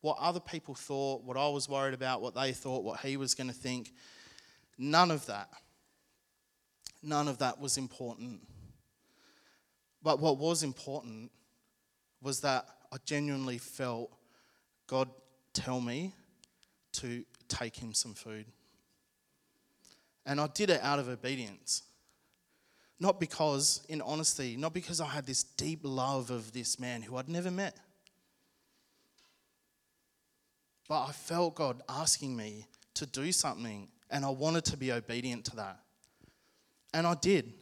What 0.00 0.16
other 0.20 0.40
people 0.40 0.74
thought, 0.74 1.24
what 1.24 1.36
I 1.36 1.48
was 1.48 1.68
worried 1.68 1.94
about, 1.94 2.22
what 2.22 2.34
they 2.34 2.52
thought, 2.52 2.84
what 2.84 3.00
he 3.00 3.16
was 3.16 3.34
going 3.34 3.48
to 3.48 3.54
think, 3.54 3.92
none 4.78 5.10
of 5.10 5.26
that. 5.26 5.48
None 7.02 7.28
of 7.28 7.38
that 7.38 7.60
was 7.60 7.76
important. 7.76 8.40
But 10.02 10.20
what 10.20 10.38
was 10.38 10.62
important 10.62 11.30
was 12.26 12.40
that 12.40 12.66
I 12.92 12.96
genuinely 13.04 13.56
felt 13.56 14.10
God 14.88 15.08
tell 15.52 15.80
me 15.80 16.12
to 16.94 17.24
take 17.46 17.76
him 17.76 17.94
some 17.94 18.14
food. 18.14 18.46
And 20.26 20.40
I 20.40 20.48
did 20.48 20.70
it 20.70 20.80
out 20.82 20.98
of 20.98 21.08
obedience. 21.08 21.84
Not 22.98 23.20
because, 23.20 23.86
in 23.88 24.02
honesty, 24.02 24.56
not 24.56 24.74
because 24.74 25.00
I 25.00 25.06
had 25.06 25.24
this 25.24 25.44
deep 25.44 25.80
love 25.84 26.32
of 26.32 26.52
this 26.52 26.80
man 26.80 27.00
who 27.00 27.16
I'd 27.16 27.28
never 27.28 27.52
met. 27.52 27.76
But 30.88 31.04
I 31.04 31.12
felt 31.12 31.54
God 31.54 31.80
asking 31.88 32.36
me 32.36 32.66
to 32.94 33.06
do 33.06 33.30
something, 33.30 33.86
and 34.10 34.24
I 34.24 34.30
wanted 34.30 34.64
to 34.64 34.76
be 34.76 34.90
obedient 34.90 35.44
to 35.44 35.56
that. 35.56 35.78
And 36.92 37.06
I 37.06 37.14
did. 37.14 37.52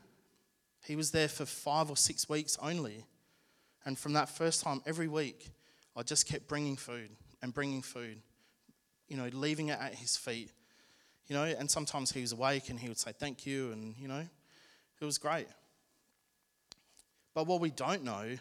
He 0.86 0.96
was 0.96 1.10
there 1.10 1.28
for 1.28 1.44
five 1.44 1.90
or 1.90 1.98
six 1.98 2.30
weeks 2.30 2.56
only. 2.62 3.04
And 3.86 3.98
from 3.98 4.14
that 4.14 4.28
first 4.28 4.62
time, 4.62 4.82
every 4.86 5.08
week, 5.08 5.50
I 5.96 6.02
just 6.02 6.26
kept 6.28 6.48
bringing 6.48 6.76
food 6.76 7.10
and 7.42 7.52
bringing 7.52 7.82
food, 7.82 8.20
you 9.08 9.16
know, 9.16 9.28
leaving 9.32 9.68
it 9.68 9.78
at 9.78 9.94
his 9.94 10.16
feet 10.16 10.50
you 11.26 11.34
know, 11.34 11.44
and 11.44 11.70
sometimes 11.70 12.12
he 12.12 12.20
was 12.20 12.32
awake 12.32 12.68
and 12.68 12.78
he 12.78 12.88
would 12.88 12.98
say 12.98 13.12
thank 13.12 13.46
you, 13.46 13.72
and, 13.72 13.94
you 13.98 14.08
know, 14.08 14.26
it 15.00 15.04
was 15.04 15.18
great. 15.18 15.46
But 17.34 17.46
what 17.46 17.60
we 17.60 17.70
don't 17.70 18.04
know 18.04 18.36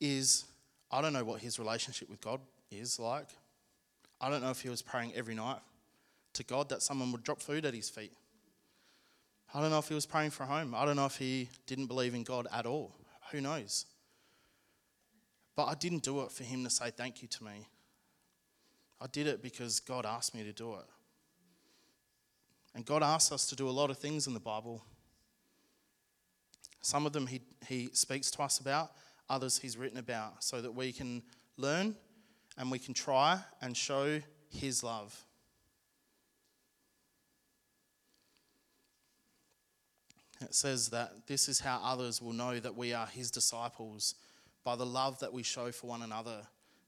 is 0.00 0.44
I 0.90 1.02
don't 1.02 1.12
know 1.12 1.24
what 1.24 1.40
his 1.40 1.58
relationship 1.58 2.08
with 2.08 2.20
God 2.20 2.40
is 2.70 2.98
like. 2.98 3.28
I 4.20 4.30
don't 4.30 4.42
know 4.42 4.50
if 4.50 4.60
he 4.60 4.68
was 4.68 4.82
praying 4.82 5.12
every 5.14 5.34
night 5.34 5.58
to 6.34 6.44
God 6.44 6.68
that 6.68 6.82
someone 6.82 7.10
would 7.12 7.22
drop 7.22 7.40
food 7.42 7.66
at 7.66 7.74
his 7.74 7.90
feet. 7.90 8.12
I 9.52 9.60
don't 9.60 9.70
know 9.70 9.78
if 9.78 9.88
he 9.88 9.94
was 9.94 10.06
praying 10.06 10.30
for 10.30 10.44
a 10.44 10.46
home. 10.46 10.74
I 10.74 10.84
don't 10.84 10.96
know 10.96 11.06
if 11.06 11.16
he 11.16 11.48
didn't 11.66 11.86
believe 11.86 12.14
in 12.14 12.22
God 12.22 12.46
at 12.52 12.66
all. 12.66 12.92
Who 13.32 13.40
knows? 13.40 13.86
But 15.60 15.66
I 15.66 15.74
didn't 15.74 16.04
do 16.04 16.22
it 16.22 16.32
for 16.32 16.42
him 16.42 16.64
to 16.64 16.70
say 16.70 16.90
thank 16.90 17.20
you 17.20 17.28
to 17.28 17.44
me. 17.44 17.68
I 18.98 19.06
did 19.08 19.26
it 19.26 19.42
because 19.42 19.78
God 19.78 20.06
asked 20.06 20.34
me 20.34 20.42
to 20.42 20.54
do 20.54 20.72
it. 20.72 20.86
And 22.74 22.86
God 22.86 23.02
asks 23.02 23.30
us 23.30 23.44
to 23.50 23.56
do 23.56 23.68
a 23.68 23.70
lot 23.70 23.90
of 23.90 23.98
things 23.98 24.26
in 24.26 24.32
the 24.32 24.40
Bible. 24.40 24.82
Some 26.80 27.04
of 27.04 27.12
them 27.12 27.26
he, 27.26 27.42
he 27.68 27.90
speaks 27.92 28.30
to 28.30 28.42
us 28.42 28.58
about, 28.58 28.92
others 29.28 29.58
he's 29.58 29.76
written 29.76 29.98
about, 29.98 30.42
so 30.42 30.62
that 30.62 30.74
we 30.74 30.92
can 30.92 31.22
learn 31.58 31.94
and 32.56 32.70
we 32.70 32.78
can 32.78 32.94
try 32.94 33.38
and 33.60 33.76
show 33.76 34.18
his 34.48 34.82
love. 34.82 35.14
It 40.40 40.54
says 40.54 40.88
that 40.88 41.26
this 41.26 41.50
is 41.50 41.60
how 41.60 41.82
others 41.84 42.22
will 42.22 42.32
know 42.32 42.58
that 42.58 42.74
we 42.74 42.94
are 42.94 43.06
his 43.06 43.30
disciples 43.30 44.14
by 44.64 44.76
the 44.76 44.86
love 44.86 45.18
that 45.20 45.32
we 45.32 45.42
show 45.42 45.72
for 45.72 45.86
one 45.86 46.02
another, 46.02 46.42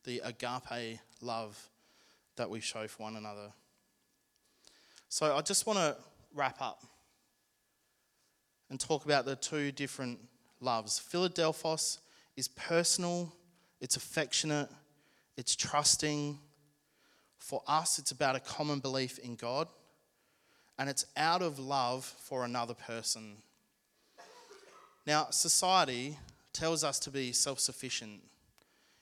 the 0.04 0.20
agape 0.24 0.98
love 1.20 1.70
that 2.36 2.48
we 2.50 2.60
show 2.60 2.86
for 2.86 3.04
one 3.04 3.16
another. 3.16 3.52
So 5.08 5.36
I 5.36 5.40
just 5.42 5.66
want 5.66 5.78
to 5.78 5.96
wrap 6.34 6.60
up 6.60 6.82
and 8.70 8.80
talk 8.80 9.04
about 9.04 9.24
the 9.24 9.36
two 9.36 9.70
different 9.72 10.18
loves. 10.60 10.98
Philadelphos 10.98 11.98
is 12.36 12.48
personal, 12.48 13.32
it's 13.80 13.96
affectionate, 13.96 14.68
it's 15.36 15.54
trusting. 15.54 16.38
For 17.38 17.62
us, 17.66 17.98
it's 17.98 18.12
about 18.12 18.36
a 18.36 18.40
common 18.40 18.78
belief 18.78 19.18
in 19.18 19.34
God, 19.34 19.66
and 20.78 20.88
it's 20.88 21.04
out 21.16 21.42
of 21.42 21.58
love 21.58 22.04
for 22.04 22.44
another 22.44 22.74
person. 22.74 23.36
Now, 25.06 25.26
society 25.30 26.16
tells 26.52 26.84
us 26.84 26.98
to 27.00 27.10
be 27.10 27.32
self 27.32 27.60
sufficient. 27.60 28.20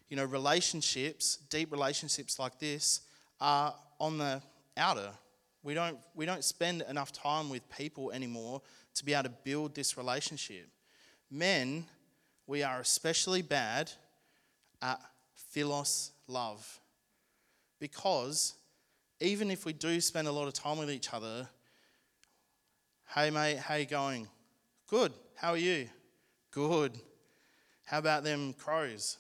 You 0.09 0.17
know, 0.17 0.25
relationships, 0.25 1.39
deep 1.51 1.71
relationships 1.71 2.39
like 2.39 2.59
this, 2.59 3.03
are 3.41 3.75
on 3.99 4.19
the 4.19 4.43
outer. 4.77 5.11
We 5.63 5.75
don't, 5.75 5.99
we 6.15 6.27
don't 6.27 6.43
spend 6.43 6.83
enough 6.89 7.13
time 7.13 7.51
with 7.51 7.69
people 7.71 8.11
anymore 8.13 8.63
to 8.95 9.05
be 9.05 9.13
able 9.13 9.25
to 9.25 9.35
build 9.45 9.75
this 9.75 9.97
relationship. 9.97 10.69
Men, 11.31 11.85
we 12.47 12.63
are 12.63 12.81
especially 12.81 13.43
bad 13.43 13.93
at 14.83 15.01
philos 15.35 16.13
love. 16.27 16.81
Because 17.79 18.55
even 19.21 19.51
if 19.51 19.65
we 19.65 19.73
do 19.73 20.01
spend 20.01 20.29
a 20.29 20.33
lot 20.33 20.49
of 20.49 20.55
time 20.55 20.79
with 20.79 20.91
each 20.91 21.13
other, 21.13 21.49
hey 23.15 23.31
mate, 23.31 23.59
how 23.59 23.75
you 23.77 23.87
going? 23.87 24.29
Good. 24.89 25.13
How 25.37 25.51
are 25.51 25.57
you? 25.57 25.89
Good. 26.51 26.99
How 27.91 27.99
about 27.99 28.23
them 28.23 28.53
crows? 28.53 29.19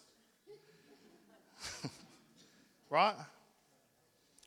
right? 2.88 3.16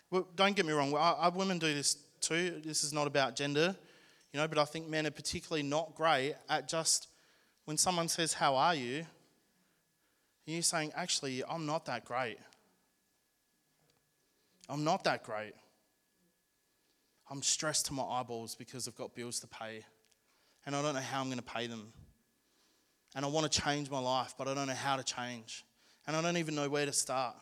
Well, 0.09 0.25
don't 0.37 0.55
get 0.55 0.65
me 0.65 0.71
wrong, 0.71 0.95
I, 0.95 1.27
women 1.27 1.59
do 1.59 1.73
this 1.73 1.97
too. 2.21 2.61
This 2.63 2.85
is 2.85 2.93
not 2.93 3.05
about 3.05 3.35
gender, 3.35 3.75
you 4.31 4.39
know, 4.39 4.47
but 4.47 4.57
I 4.57 4.63
think 4.63 4.87
men 4.87 5.05
are 5.05 5.11
particularly 5.11 5.63
not 5.63 5.93
great 5.95 6.35
at 6.49 6.69
just 6.69 7.09
when 7.65 7.75
someone 7.75 8.07
says, 8.07 8.31
How 8.31 8.55
are 8.55 8.73
you? 8.73 8.99
and 8.99 9.05
you're 10.45 10.61
saying, 10.61 10.93
Actually, 10.95 11.43
I'm 11.43 11.65
not 11.65 11.85
that 11.87 12.05
great. 12.05 12.37
I'm 14.69 14.85
not 14.85 15.03
that 15.03 15.23
great. 15.23 15.53
I'm 17.29 17.41
stressed 17.41 17.87
to 17.87 17.93
my 17.93 18.03
eyeballs 18.03 18.55
because 18.55 18.87
I've 18.87 18.95
got 18.95 19.15
bills 19.15 19.41
to 19.41 19.47
pay 19.47 19.83
and 20.65 20.77
I 20.77 20.81
don't 20.81 20.93
know 20.93 21.01
how 21.01 21.19
I'm 21.19 21.27
going 21.27 21.39
to 21.39 21.43
pay 21.43 21.67
them. 21.67 21.91
And 23.15 23.23
I 23.23 23.27
want 23.27 23.51
to 23.51 23.61
change 23.61 23.89
my 23.89 23.99
life, 23.99 24.33
but 24.37 24.47
I 24.47 24.53
don't 24.53 24.67
know 24.67 24.73
how 24.73 24.95
to 24.95 25.03
change. 25.03 25.65
and 26.05 26.15
I 26.15 26.21
don't 26.21 26.37
even 26.37 26.55
know 26.55 26.67
where 26.69 26.85
to 26.85 26.93
start. 26.93 27.35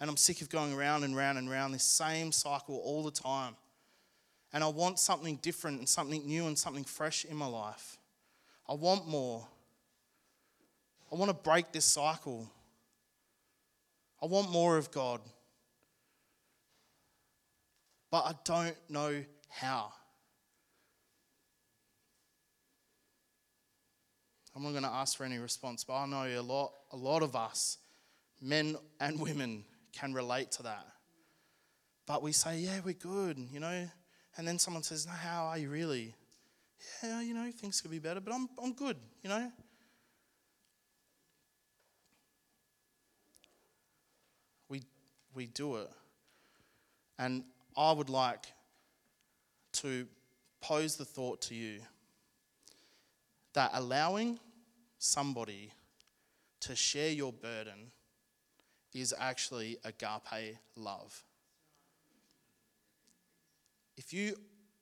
And 0.00 0.08
I'm 0.08 0.16
sick 0.16 0.42
of 0.42 0.48
going 0.48 0.76
round 0.76 1.04
and 1.04 1.16
round 1.16 1.38
and 1.38 1.50
round 1.50 1.74
this 1.74 1.84
same 1.84 2.32
cycle 2.32 2.76
all 2.84 3.02
the 3.02 3.10
time. 3.10 3.54
And 4.52 4.64
I 4.64 4.68
want 4.68 4.98
something 4.98 5.36
different 5.36 5.78
and 5.78 5.88
something 5.88 6.26
new 6.26 6.46
and 6.46 6.58
something 6.58 6.84
fresh 6.84 7.24
in 7.24 7.36
my 7.36 7.46
life. 7.46 7.98
I 8.68 8.74
want 8.74 9.06
more. 9.06 9.46
I 11.12 11.16
want 11.16 11.30
to 11.30 11.34
break 11.34 11.72
this 11.72 11.84
cycle. 11.84 12.50
I 14.22 14.26
want 14.26 14.50
more 14.50 14.76
of 14.76 14.90
God. 14.90 15.20
But 18.10 18.24
I 18.24 18.32
don't 18.44 18.76
know 18.88 19.24
how. 19.48 19.92
I'm 24.58 24.64
not 24.64 24.72
going 24.72 24.82
to 24.82 24.90
ask 24.90 25.16
for 25.16 25.22
any 25.22 25.38
response, 25.38 25.84
but 25.84 25.94
I 25.94 26.06
know 26.06 26.24
a 26.24 26.42
lot, 26.42 26.72
a 26.90 26.96
lot 26.96 27.22
of 27.22 27.36
us, 27.36 27.78
men 28.42 28.76
and 28.98 29.20
women, 29.20 29.62
can 29.92 30.12
relate 30.12 30.50
to 30.50 30.64
that. 30.64 30.84
But 32.06 32.24
we 32.24 32.32
say, 32.32 32.58
yeah, 32.58 32.80
we're 32.84 32.94
good, 32.94 33.38
you 33.52 33.60
know. 33.60 33.88
And 34.36 34.48
then 34.48 34.58
someone 34.58 34.82
says, 34.82 35.06
no, 35.06 35.12
how 35.12 35.44
are 35.44 35.58
you 35.58 35.70
really? 35.70 36.12
Yeah, 37.04 37.20
you 37.20 37.34
know, 37.34 37.48
things 37.52 37.80
could 37.80 37.92
be 37.92 38.00
better, 38.00 38.18
but 38.18 38.34
I'm, 38.34 38.48
I'm 38.60 38.72
good, 38.72 38.96
you 39.22 39.28
know. 39.28 39.48
We, 44.68 44.82
we 45.34 45.46
do 45.46 45.76
it. 45.76 45.90
And 47.16 47.44
I 47.76 47.92
would 47.92 48.10
like 48.10 48.46
to 49.74 50.08
pose 50.60 50.96
the 50.96 51.04
thought 51.04 51.42
to 51.42 51.54
you 51.54 51.78
that 53.54 53.70
allowing 53.74 54.40
somebody 54.98 55.72
to 56.60 56.74
share 56.74 57.10
your 57.10 57.32
burden 57.32 57.92
is 58.94 59.14
actually 59.18 59.78
agape 59.84 60.56
love. 60.76 61.22
If 63.96 64.12
you 64.12 64.36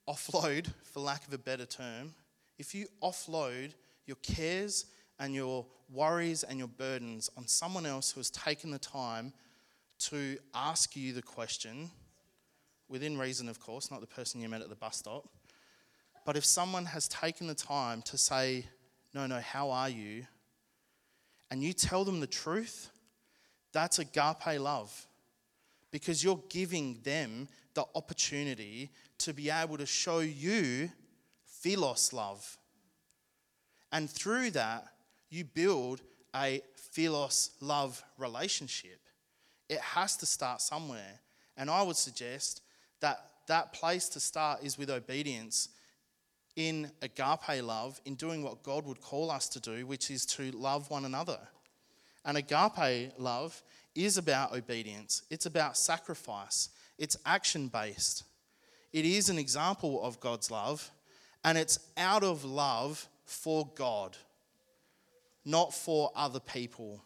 offload, 0.08 0.70
for 0.84 1.00
lack 1.00 1.26
of 1.26 1.32
a 1.32 1.38
better 1.38 1.66
term, 1.66 2.14
if 2.58 2.74
you 2.74 2.86
offload 3.02 3.72
your 4.06 4.16
cares 4.22 4.86
and 5.18 5.34
your 5.34 5.66
worries 5.92 6.42
and 6.42 6.58
your 6.58 6.68
burdens 6.68 7.30
on 7.36 7.46
someone 7.46 7.86
else 7.86 8.12
who 8.12 8.20
has 8.20 8.30
taken 8.30 8.70
the 8.70 8.78
time 8.78 9.32
to 9.98 10.38
ask 10.54 10.96
you 10.96 11.12
the 11.12 11.22
question, 11.22 11.90
within 12.88 13.18
reason, 13.18 13.48
of 13.48 13.60
course, 13.60 13.90
not 13.90 14.00
the 14.00 14.06
person 14.06 14.40
you 14.40 14.48
met 14.48 14.62
at 14.62 14.68
the 14.68 14.76
bus 14.76 14.98
stop, 14.98 15.28
but 16.24 16.36
if 16.36 16.44
someone 16.44 16.86
has 16.86 17.08
taken 17.08 17.46
the 17.46 17.54
time 17.54 18.02
to 18.02 18.18
say, 18.18 18.66
No, 19.16 19.26
no, 19.26 19.40
how 19.40 19.70
are 19.70 19.88
you? 19.88 20.26
and 21.50 21.62
you 21.62 21.72
tell 21.72 22.04
them 22.04 22.20
the 22.20 22.26
truth, 22.26 22.90
that's 23.72 23.98
agape 23.98 24.60
love. 24.60 25.06
Because 25.90 26.22
you're 26.22 26.42
giving 26.48 27.00
them 27.04 27.48
the 27.74 27.84
opportunity 27.94 28.90
to 29.18 29.32
be 29.32 29.50
able 29.50 29.78
to 29.78 29.86
show 29.86 30.18
you 30.18 30.90
philos 31.44 32.12
love. 32.12 32.58
And 33.92 34.10
through 34.10 34.50
that, 34.52 34.86
you 35.30 35.44
build 35.44 36.02
a 36.34 36.62
philos 36.74 37.50
love 37.60 38.02
relationship. 38.18 39.00
It 39.68 39.80
has 39.80 40.16
to 40.18 40.26
start 40.26 40.60
somewhere. 40.60 41.20
And 41.56 41.70
I 41.70 41.82
would 41.82 41.96
suggest 41.96 42.62
that 43.00 43.24
that 43.46 43.72
place 43.72 44.08
to 44.10 44.20
start 44.20 44.64
is 44.64 44.76
with 44.76 44.90
obedience 44.90 45.68
in 46.56 46.90
agape 47.02 47.62
love, 47.62 48.00
in 48.06 48.14
doing 48.14 48.42
what 48.42 48.62
God 48.62 48.86
would 48.86 49.00
call 49.00 49.30
us 49.30 49.48
to 49.50 49.60
do, 49.60 49.86
which 49.86 50.10
is 50.10 50.24
to 50.26 50.50
love 50.52 50.90
one 50.90 51.04
another. 51.04 51.38
And 52.24 52.36
agape 52.36 53.12
love 53.18 53.62
is 53.94 54.16
about 54.16 54.54
obedience, 54.54 55.22
it's 55.30 55.46
about 55.46 55.76
sacrifice, 55.76 56.70
it's 56.98 57.16
action 57.24 57.68
based. 57.68 58.24
It 58.92 59.04
is 59.04 59.28
an 59.28 59.38
example 59.38 60.02
of 60.02 60.20
God's 60.20 60.50
love, 60.50 60.90
and 61.44 61.58
it's 61.58 61.78
out 61.98 62.24
of 62.24 62.44
love 62.44 63.08
for 63.24 63.68
God, 63.74 64.16
not 65.44 65.74
for 65.74 66.10
other 66.16 66.40
people. 66.40 67.02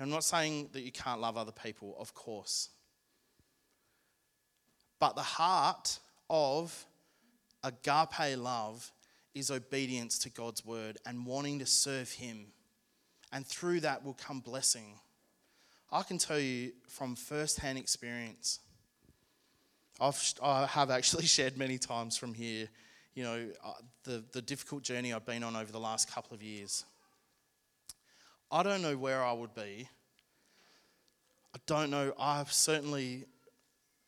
I'm 0.00 0.10
not 0.10 0.22
saying 0.22 0.70
that 0.72 0.82
you 0.82 0.92
can't 0.92 1.20
love 1.20 1.36
other 1.36 1.50
people, 1.50 1.96
of 1.98 2.14
course. 2.14 2.68
But 5.00 5.16
the 5.16 5.22
heart 5.22 5.98
of 6.28 6.86
agape 7.62 8.36
love 8.36 8.90
is 9.34 9.50
obedience 9.50 10.18
to 10.20 10.30
God's 10.30 10.64
word 10.64 10.98
and 11.06 11.24
wanting 11.24 11.58
to 11.60 11.66
serve 11.66 12.10
Him. 12.10 12.46
And 13.32 13.46
through 13.46 13.80
that 13.80 14.04
will 14.04 14.14
come 14.14 14.40
blessing. 14.40 14.94
I 15.90 16.02
can 16.02 16.18
tell 16.18 16.38
you 16.38 16.72
from 16.86 17.14
first 17.14 17.60
hand 17.60 17.78
experience, 17.78 18.60
I've, 20.00 20.34
I 20.42 20.66
have 20.66 20.90
actually 20.90 21.26
shared 21.26 21.56
many 21.56 21.78
times 21.78 22.16
from 22.16 22.34
here, 22.34 22.68
you 23.14 23.24
know, 23.24 23.48
uh, 23.64 23.72
the, 24.04 24.24
the 24.32 24.42
difficult 24.42 24.82
journey 24.82 25.12
I've 25.12 25.26
been 25.26 25.42
on 25.42 25.56
over 25.56 25.72
the 25.72 25.80
last 25.80 26.12
couple 26.12 26.34
of 26.34 26.42
years. 26.42 26.84
I 28.50 28.62
don't 28.62 28.82
know 28.82 28.96
where 28.96 29.22
I 29.22 29.32
would 29.32 29.54
be. 29.54 29.88
I 31.54 31.58
don't 31.66 31.90
know. 31.90 32.12
I 32.18 32.44
certainly 32.48 33.24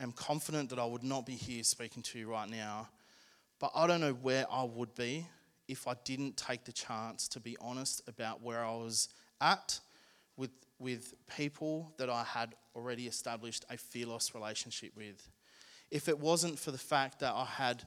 am 0.01 0.13
confident 0.13 0.71
that 0.71 0.79
I 0.79 0.85
would 0.85 1.03
not 1.05 1.27
be 1.27 1.35
here 1.35 1.63
speaking 1.63 2.03
to 2.05 2.19
you 2.19 2.31
right 2.31 2.49
now 2.49 2.89
but 3.61 3.71
I 3.75 3.87
don't 3.87 4.01
know 4.01 4.15
where 4.15 4.47
I 4.51 4.65
would 4.65 4.95
be 4.95 5.27
if 5.69 5.87
I 5.87 5.95
didn't 6.05 6.37
take 6.37 6.65
the 6.65 6.73
chance 6.73 7.29
to 7.29 7.41
be 7.41 7.57
honest 7.61 8.03
about 8.09 8.43
where 8.43 8.65
I 8.65 8.75
was 8.75 9.11
at 9.41 9.79
with, 10.37 10.51
with 10.79 11.15
people 11.37 11.93
that 11.99 12.11
I 12.11 12.25
had 12.25 12.55
already 12.75 13.07
established 13.07 13.67
a 13.71 13.77
philos 13.77 14.35
relationship 14.35 14.93
with. 14.97 15.29
If 15.91 16.09
it 16.09 16.19
wasn't 16.19 16.59
for 16.59 16.71
the 16.71 16.79
fact 16.79 17.21
that 17.21 17.35
I 17.35 17.45
had 17.45 17.87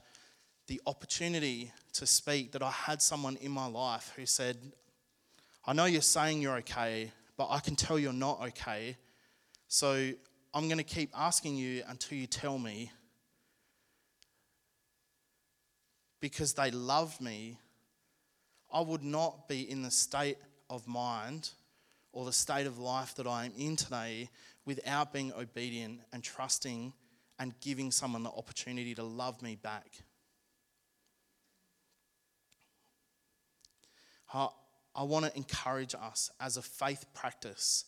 the 0.67 0.80
opportunity 0.86 1.71
to 1.93 2.06
speak, 2.06 2.52
that 2.52 2.62
I 2.62 2.71
had 2.71 3.02
someone 3.02 3.36
in 3.38 3.52
my 3.52 3.65
life 3.65 4.13
who 4.15 4.26
said, 4.26 4.58
I 5.65 5.73
know 5.73 5.86
you're 5.86 6.02
saying 6.02 6.41
you're 6.41 6.58
okay, 6.58 7.12
but 7.36 7.47
I 7.49 7.60
can 7.60 7.76
tell 7.76 7.97
you're 7.97 8.13
not 8.13 8.41
okay. 8.49 8.95
So 9.67 10.12
I'm 10.56 10.68
going 10.68 10.78
to 10.78 10.84
keep 10.84 11.10
asking 11.16 11.58
you 11.58 11.82
until 11.88 12.18
you 12.18 12.28
tell 12.28 12.60
me 12.60 12.92
because 16.22 16.54
they 16.54 16.70
love 16.70 17.20
me, 17.20 17.58
I 18.72 18.82
would 18.82 19.04
not 19.04 19.50
be 19.50 19.70
in 19.70 19.82
the 19.82 19.89
state 19.89 20.38
of 20.70 20.88
mind 20.88 21.50
or 22.12 22.24
the 22.24 22.32
state 22.32 22.68
of 22.68 22.78
life 22.78 23.16
that 23.16 23.26
I 23.26 23.46
am 23.46 23.52
in 23.58 23.76
today 23.76 24.30
without 24.63 25.12
being 25.12 25.34
obedient 25.34 26.02
and 26.13 26.24
trusting 26.24 26.94
and 27.39 27.60
giving 27.60 27.92
someone 27.92 28.24
the 28.24 28.30
opportunity 28.30 28.94
to 28.96 29.04
love 29.04 29.42
me 29.42 29.56
back. 29.56 29.88
I, 34.34 34.50
I 34.96 35.04
want 35.04 35.26
to 35.26 35.36
encourage 35.36 35.96
us 35.96 36.30
as 36.39 36.58
a 36.58 36.62
faith 36.62 37.06
practice 37.13 37.86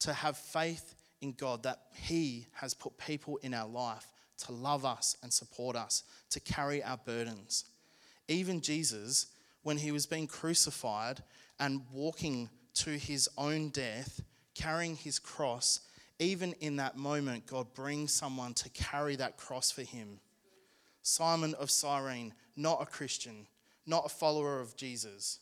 to 0.00 0.12
have 0.12 0.36
faith 0.36 0.94
in 1.22 1.32
God 1.32 1.62
that 1.62 1.78
He 1.94 2.46
has 2.52 2.74
put 2.74 2.98
people 2.98 3.38
in 3.38 3.54
our 3.54 3.68
life 3.68 4.06
to 4.44 4.52
love 4.52 4.84
us 4.84 5.16
and 5.22 5.32
support 5.32 5.76
us, 5.76 6.02
to 6.30 6.40
carry 6.40 6.82
our 6.82 6.96
burdens. 6.98 7.64
Even 8.28 8.60
Jesus, 8.60 9.26
when 9.62 9.76
he 9.76 9.92
was 9.92 10.06
being 10.06 10.26
crucified 10.26 11.22
and 11.58 11.82
walking 11.92 12.48
to 12.74 12.90
his 12.90 13.28
own 13.38 13.68
death, 13.68 14.20
carrying 14.54 14.96
his 14.96 15.18
cross, 15.18 15.80
even 16.18 16.52
in 16.60 16.76
that 16.76 16.96
moment, 16.96 17.46
God 17.46 17.72
brings 17.74 18.12
someone 18.12 18.54
to 18.54 18.68
carry 18.70 19.16
that 19.16 19.36
cross 19.36 19.70
for 19.70 19.82
him. 19.82 20.20
Simon 21.02 21.54
of 21.54 21.70
Cyrene, 21.70 22.34
not 22.56 22.82
a 22.82 22.86
Christian, 22.86 23.46
not 23.86 24.06
a 24.06 24.08
follower 24.08 24.60
of 24.60 24.76
Jesus, 24.76 25.40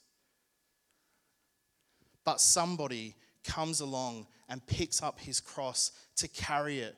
but 2.25 2.41
somebody 2.41 3.15
comes 3.45 3.81
along 3.81 4.27
and 4.49 4.65
picks 4.67 5.03
up 5.03 5.19
his 5.21 5.41
cross 5.41 5.93
to 6.17 6.29
carry 6.29 6.81
it 6.81 6.97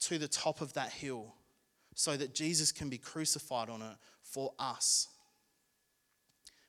to 0.00 0.18
the 0.18 0.28
top 0.28 0.60
of 0.60 0.72
that 0.74 0.90
hill 0.90 1.34
so 1.94 2.16
that 2.16 2.34
Jesus 2.34 2.72
can 2.72 2.88
be 2.88 2.98
crucified 2.98 3.68
on 3.68 3.82
it 3.82 3.96
for 4.22 4.52
us. 4.58 5.08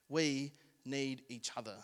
We 0.10 0.52
need 0.86 1.24
each 1.30 1.52
other. 1.56 1.76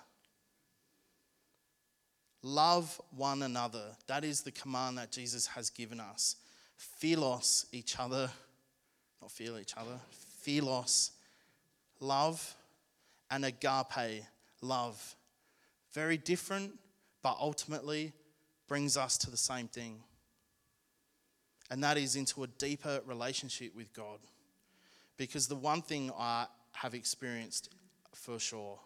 Love 2.41 3.01
one 3.15 3.43
another. 3.43 3.83
That 4.07 4.23
is 4.23 4.41
the 4.41 4.51
command 4.51 4.97
that 4.97 5.11
Jesus 5.11 5.47
has 5.47 5.69
given 5.69 5.99
us. 5.99 6.35
Philos 6.77 7.65
each 7.71 7.99
other, 7.99 8.29
not 9.21 9.31
feel 9.31 9.57
each 9.57 9.75
other. 9.75 9.99
Philos, 10.41 11.11
love, 11.99 12.55
and 13.29 13.43
agape, 13.43 14.23
love. 14.61 15.15
Very 15.93 16.17
different, 16.17 16.71
but 17.21 17.37
ultimately 17.39 18.13
brings 18.67 18.97
us 18.97 19.17
to 19.17 19.31
the 19.31 19.37
same 19.37 19.67
thing 19.67 20.01
and 21.69 21.83
that 21.83 21.97
is 21.97 22.15
into 22.15 22.43
a 22.43 22.47
deeper 22.47 23.01
relationship 23.05 23.75
with 23.75 23.93
God. 23.93 24.19
Because 25.17 25.47
the 25.47 25.55
one 25.55 25.81
thing 25.81 26.11
I 26.17 26.47
have 26.71 26.93
experienced 26.93 27.69
for 28.13 28.39
sure 28.39 28.79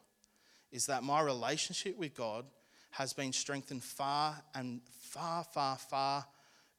is 0.71 0.87
that 0.87 1.03
my 1.03 1.21
relationship 1.21 1.97
with 1.97 2.15
God 2.15 2.45
has 2.91 3.13
been 3.13 3.31
strengthened 3.31 3.83
far 3.83 4.35
and 4.53 4.81
far, 5.01 5.43
far, 5.43 5.77
far 5.77 6.25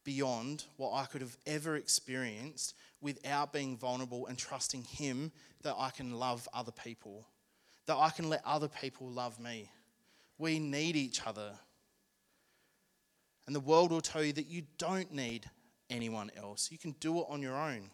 beyond 0.04 0.64
what 0.76 0.92
I 0.92 1.06
could 1.06 1.22
have 1.22 1.36
ever 1.46 1.76
experienced 1.76 2.74
without 3.00 3.52
being 3.52 3.76
vulnerable 3.76 4.26
and 4.26 4.36
trusting 4.36 4.84
Him 4.84 5.32
that 5.62 5.74
I 5.78 5.90
can 5.90 6.12
love 6.12 6.46
other 6.52 6.72
people, 6.72 7.26
that 7.86 7.96
I 7.96 8.10
can 8.10 8.28
let 8.28 8.42
other 8.44 8.68
people 8.68 9.08
love 9.08 9.40
me. 9.40 9.70
We 10.38 10.58
need 10.58 10.96
each 10.96 11.26
other. 11.26 11.52
And 13.46 13.54
the 13.54 13.60
world 13.60 13.90
will 13.90 14.00
tell 14.00 14.24
you 14.24 14.32
that 14.32 14.46
you 14.46 14.62
don't 14.78 15.12
need 15.12 15.48
anyone 15.90 16.30
else. 16.36 16.70
You 16.70 16.78
can 16.78 16.92
do 17.00 17.18
it 17.18 17.26
on 17.28 17.42
your 17.42 17.56
own. 17.56 17.90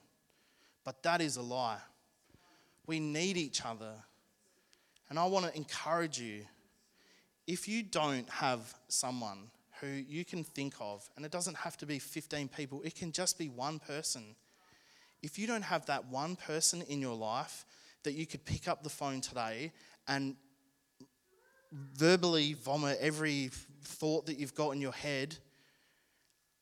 But 0.85 1.03
that 1.03 1.21
is 1.21 1.37
a 1.37 1.43
lie. 1.43 1.81
We 2.87 3.01
need 3.01 3.37
each 3.37 3.65
other. 3.65 3.93
And 5.09 5.19
I 5.19 5.27
want 5.27 5.47
to 5.47 5.57
encourage 5.57 6.21
you 6.21 6.45
if 7.47 7.67
you 7.67 7.83
don't 7.83 8.29
have 8.31 8.75
someone 8.89 9.51
who 9.81 9.89
you 9.89 10.25
can 10.25 10.45
think 10.45 10.75
of, 10.81 11.09
and 11.17 11.25
it 11.25 11.33
doesn't 11.33 11.57
have 11.57 11.77
to 11.79 11.87
be 11.87 11.99
15 11.99 12.49
people, 12.49 12.81
it 12.85 12.95
can 12.95 13.13
just 13.13 13.39
be 13.39 13.49
one 13.49 13.79
person. 13.79 14.37
If 15.23 15.39
you 15.39 15.47
don't 15.47 15.63
have 15.63 15.87
that 15.87 16.07
one 16.07 16.37
person 16.37 16.83
in 16.83 17.01
your 17.01 17.17
life 17.17 17.65
that 18.05 18.13
you 18.13 18.27
could 18.27 18.45
pick 18.45 18.69
up 18.69 18.83
the 18.83 18.89
phone 18.89 19.21
today 19.21 19.73
and 20.07 20.37
verbally 21.73 22.55
vomit 22.55 22.99
every 23.01 23.51
thought 23.83 24.27
that 24.27 24.39
you've 24.39 24.55
got 24.55 24.71
in 24.71 24.81
your 24.81 24.93
head, 24.93 25.37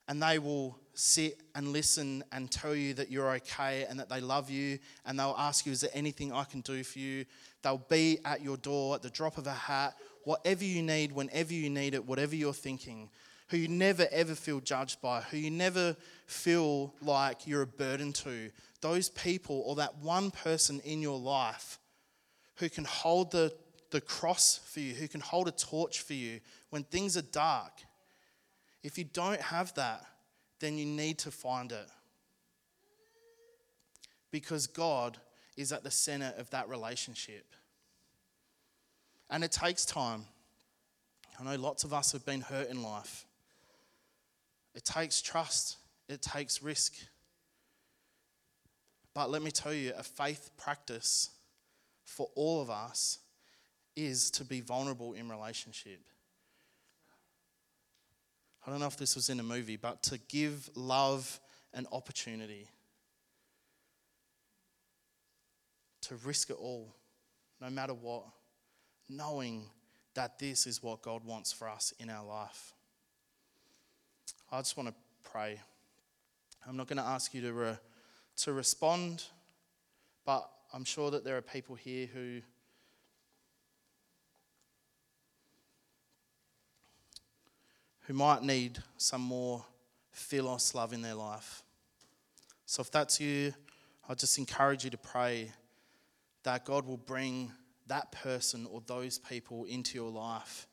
and 0.09 0.23
they 0.23 0.39
will 0.39 0.79
sit 0.95 1.41
and 1.55 1.69
listen 1.73 2.25
and 2.33 2.51
tell 2.51 2.75
you 2.75 2.95
that 2.95 3.11
you're 3.11 3.31
okay 3.31 3.87
and 3.89 4.01
that 4.01 4.09
they 4.09 4.21
love 4.21 4.51
you, 4.51 4.79
and 5.05 5.19
they'll 5.19 5.35
ask 5.39 5.67
you, 5.67 5.73
Is 5.73 5.83
there 5.83 5.91
anything 5.95 6.33
I 6.33 6.45
can 6.45 6.61
do 6.61 6.83
for 6.83 6.99
you? 6.99 7.25
They'll 7.63 7.85
be 7.89 8.19
at 8.25 8.43
your 8.43 8.57
door 8.57 8.95
at 8.95 9.03
the 9.03 9.11
drop 9.11 9.39
of 9.39 9.47
a 9.47 9.53
hat, 9.53 9.95
whatever 10.25 10.65
you 10.65 10.83
need, 10.83 11.13
whenever 11.13 11.53
you 11.53 11.71
need 11.71 11.95
it, 11.95 12.05
whatever 12.05 12.35
you're 12.35 12.53
thinking. 12.53 13.11
Who 13.49 13.57
you 13.57 13.69
never 13.69 14.07
ever 14.11 14.35
feel 14.35 14.61
judged 14.61 15.01
by, 15.01 15.23
who 15.23 15.39
you 15.39 15.51
never 15.51 15.97
feel 16.27 16.93
like 17.01 17.47
you're 17.47 17.63
a 17.63 17.67
burden 17.67 18.13
to. 18.15 18.51
Those 18.83 19.09
people, 19.09 19.63
or 19.65 19.77
that 19.77 19.99
one 19.99 20.31
person 20.31 20.81
in 20.81 21.01
your 21.01 21.19
life 21.19 21.79
who 22.57 22.69
can 22.69 22.85
hold 22.85 23.31
the 23.31 23.55
the 23.91 24.01
cross 24.01 24.61
for 24.65 24.81
you, 24.81 24.95
who 24.95 25.09
can 25.09 25.21
hold 25.21 25.49
a 25.49 25.53
torch 25.53 26.01
for 26.01 26.15
you 26.15 26.41
when 26.71 26.85
things 26.85 27.17
are 27.17 27.23
dark. 27.23 27.73
If 28.83 28.99
you 28.99 29.05
don't 29.05 29.41
have 29.41 29.75
that, 29.75 30.05
then 30.61 30.77
you 30.77 30.87
need 30.87 31.19
to 31.19 31.31
find 31.31 31.73
it. 31.73 31.87
Because 34.31 34.67
God 34.67 35.19
is 35.57 35.73
at 35.73 35.83
the 35.85 35.91
center 35.91 36.35
of 36.37 36.51
that 36.51 36.69
relationship. 36.69 37.47
And 39.31 39.43
it 39.43 39.53
takes 39.53 39.85
time. 39.85 40.25
I 41.41 41.45
know 41.45 41.61
lots 41.61 41.85
of 41.85 41.93
us 41.93 42.13
have 42.13 42.27
been 42.27 42.41
hurt 42.41 42.69
in 42.69 42.83
life. 42.83 43.27
It 44.75 44.85
takes 44.85 45.23
trust, 45.23 45.79
it 46.09 46.23
takes 46.23 46.63
risk. 46.63 46.95
But 49.15 49.31
let 49.31 49.43
me 49.43 49.51
tell 49.51 49.73
you, 49.73 49.93
a 49.97 50.03
faith 50.03 50.51
practice 50.57 51.31
for 52.05 52.29
all 52.35 52.61
of 52.61 52.71
us 52.71 53.19
is 53.99 54.31
to 54.31 54.45
be 54.45 54.61
vulnerable 54.61 55.13
in 55.15 55.29
relationship. 55.29 55.99
I 58.65 58.71
don't 58.71 58.79
know 58.79 58.87
if 58.87 58.97
this 58.97 59.17
was 59.17 59.29
in 59.29 59.41
a 59.41 59.43
movie, 59.43 59.77
but 59.77 60.05
to 60.05 60.19
give 60.29 60.71
love 60.77 61.41
an 61.75 61.87
opportunity. 61.91 62.69
To 66.03 66.15
risk 66.25 66.51
it 66.51 66.57
all, 66.61 66.95
no 67.61 67.71
matter 67.71 67.93
what, 67.93 68.25
knowing 69.09 69.65
that 70.15 70.39
this 70.39 70.67
is 70.67 70.81
what 70.81 71.03
God 71.03 71.25
wants 71.25 71.53
for 71.53 71.69
us 71.69 71.93
in 71.99 72.09
our 72.09 72.25
life. 72.25 72.75
I 74.53 74.59
just 74.59 74.77
want 74.77 74.91
to 74.91 74.95
pray. 75.29 75.61
I'm 76.69 76.77
not 76.77 76.87
going 76.87 76.99
to 76.99 77.05
ask 77.05 77.35
you 77.35 77.41
to, 77.43 77.53
re- 77.53 77.79
to 78.39 78.53
respond, 78.53 79.25
but 80.25 80.49
I'm 80.73 80.85
sure 80.85 81.11
that 81.11 81.25
there 81.25 81.37
are 81.37 81.43
people 81.43 81.75
here 81.75 82.07
who 82.07 82.43
who 88.09 88.15
might 88.15 88.43
need 88.43 88.79
some 88.97 89.21
more 89.21 89.63
philos 90.13 90.75
love 90.75 90.95
in 90.95 91.03
their 91.03 91.15
life. 91.15 91.63
So 92.65 92.81
if 92.81 92.91
that's 92.91 93.21
you, 93.21 93.53
I 94.09 94.15
just 94.15 94.39
encourage 94.39 94.83
you 94.83 94.89
to 94.91 94.97
pray 94.97 95.53
that 96.43 96.65
God 96.65 96.87
will 96.87 96.97
bring 96.97 97.53
that 97.87 98.11
person 98.11 98.67
or 98.71 98.83
those 98.87 99.19
people 99.19 99.67
into 99.67 99.99
your 99.99 100.11
life. 100.11 100.67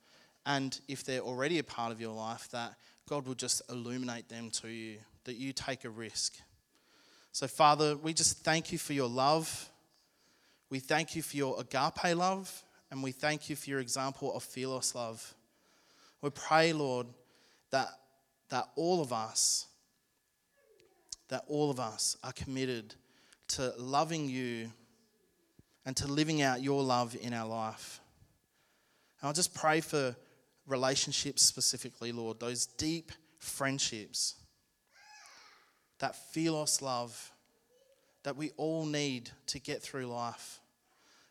And 0.45 0.79
if 0.87 1.03
they're 1.03 1.19
already 1.19 1.59
a 1.59 1.63
part 1.63 1.91
of 1.91 1.99
your 1.99 2.13
life, 2.13 2.47
that 2.51 2.75
God 3.05 3.27
will 3.27 3.35
just 3.35 3.61
illuminate 3.69 4.29
them 4.29 4.49
to 4.61 4.69
you, 4.69 4.99
that 5.25 5.35
you 5.35 5.51
take 5.51 5.83
a 5.83 5.89
risk. 5.89 6.37
So, 7.33 7.47
Father, 7.47 7.97
we 7.97 8.13
just 8.13 8.45
thank 8.45 8.71
you 8.71 8.77
for 8.77 8.93
your 8.93 9.09
love. 9.09 9.69
We 10.69 10.79
thank 10.79 11.17
you 11.17 11.21
for 11.21 11.35
your 11.35 11.59
agape 11.59 12.15
love, 12.15 12.63
and 12.91 13.03
we 13.03 13.11
thank 13.11 13.49
you 13.49 13.57
for 13.57 13.69
your 13.69 13.79
example 13.81 14.33
of 14.33 14.41
philos 14.41 14.95
love. 14.95 15.35
We 16.21 16.29
pray, 16.29 16.71
Lord, 16.71 17.07
that, 17.71 17.89
that 18.49 18.69
all 18.75 19.01
of 19.01 19.11
us, 19.11 19.67
that 21.29 21.43
all 21.47 21.69
of 21.71 21.79
us 21.79 22.17
are 22.23 22.33
committed 22.33 22.95
to 23.47 23.73
loving 23.77 24.29
you 24.29 24.71
and 25.85 25.95
to 25.97 26.07
living 26.07 26.41
out 26.41 26.61
your 26.61 26.83
love 26.83 27.15
in 27.19 27.33
our 27.33 27.47
life. 27.47 27.99
And 29.21 29.27
I'll 29.27 29.33
just 29.33 29.53
pray 29.53 29.81
for 29.81 30.15
relationships 30.67 31.41
specifically, 31.41 32.11
Lord, 32.11 32.39
those 32.39 32.65
deep 32.65 33.11
friendships, 33.39 34.35
that 35.99 36.15
philos 36.33 36.81
love 36.81 37.31
that 38.23 38.35
we 38.35 38.51
all 38.57 38.85
need 38.85 39.29
to 39.45 39.59
get 39.59 39.83
through 39.83 40.07
life. 40.07 40.59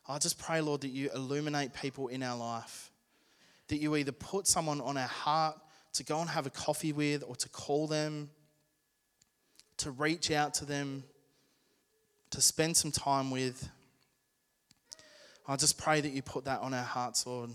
I 0.08 0.18
just 0.18 0.38
pray, 0.38 0.60
Lord, 0.60 0.82
that 0.82 0.90
you 0.90 1.10
illuminate 1.12 1.74
people 1.74 2.06
in 2.06 2.22
our 2.22 2.36
life, 2.36 2.90
that 3.68 3.78
you 3.78 3.96
either 3.96 4.12
put 4.12 4.46
someone 4.46 4.80
on 4.80 4.96
our 4.96 5.08
heart 5.08 5.58
to 5.94 6.04
go 6.04 6.20
and 6.20 6.28
have 6.28 6.46
a 6.46 6.50
coffee 6.50 6.92
with 6.92 7.24
or 7.26 7.36
to 7.36 7.48
call 7.48 7.86
them, 7.86 8.30
to 9.78 9.90
reach 9.90 10.30
out 10.30 10.54
to 10.54 10.64
them, 10.64 11.04
to 12.30 12.40
spend 12.40 12.76
some 12.76 12.90
time 12.90 13.30
with. 13.30 13.68
I 15.46 15.56
just 15.56 15.78
pray 15.78 16.00
that 16.00 16.12
you 16.12 16.22
put 16.22 16.44
that 16.46 16.60
on 16.60 16.74
our 16.74 16.82
hearts, 16.82 17.26
Lord. 17.26 17.50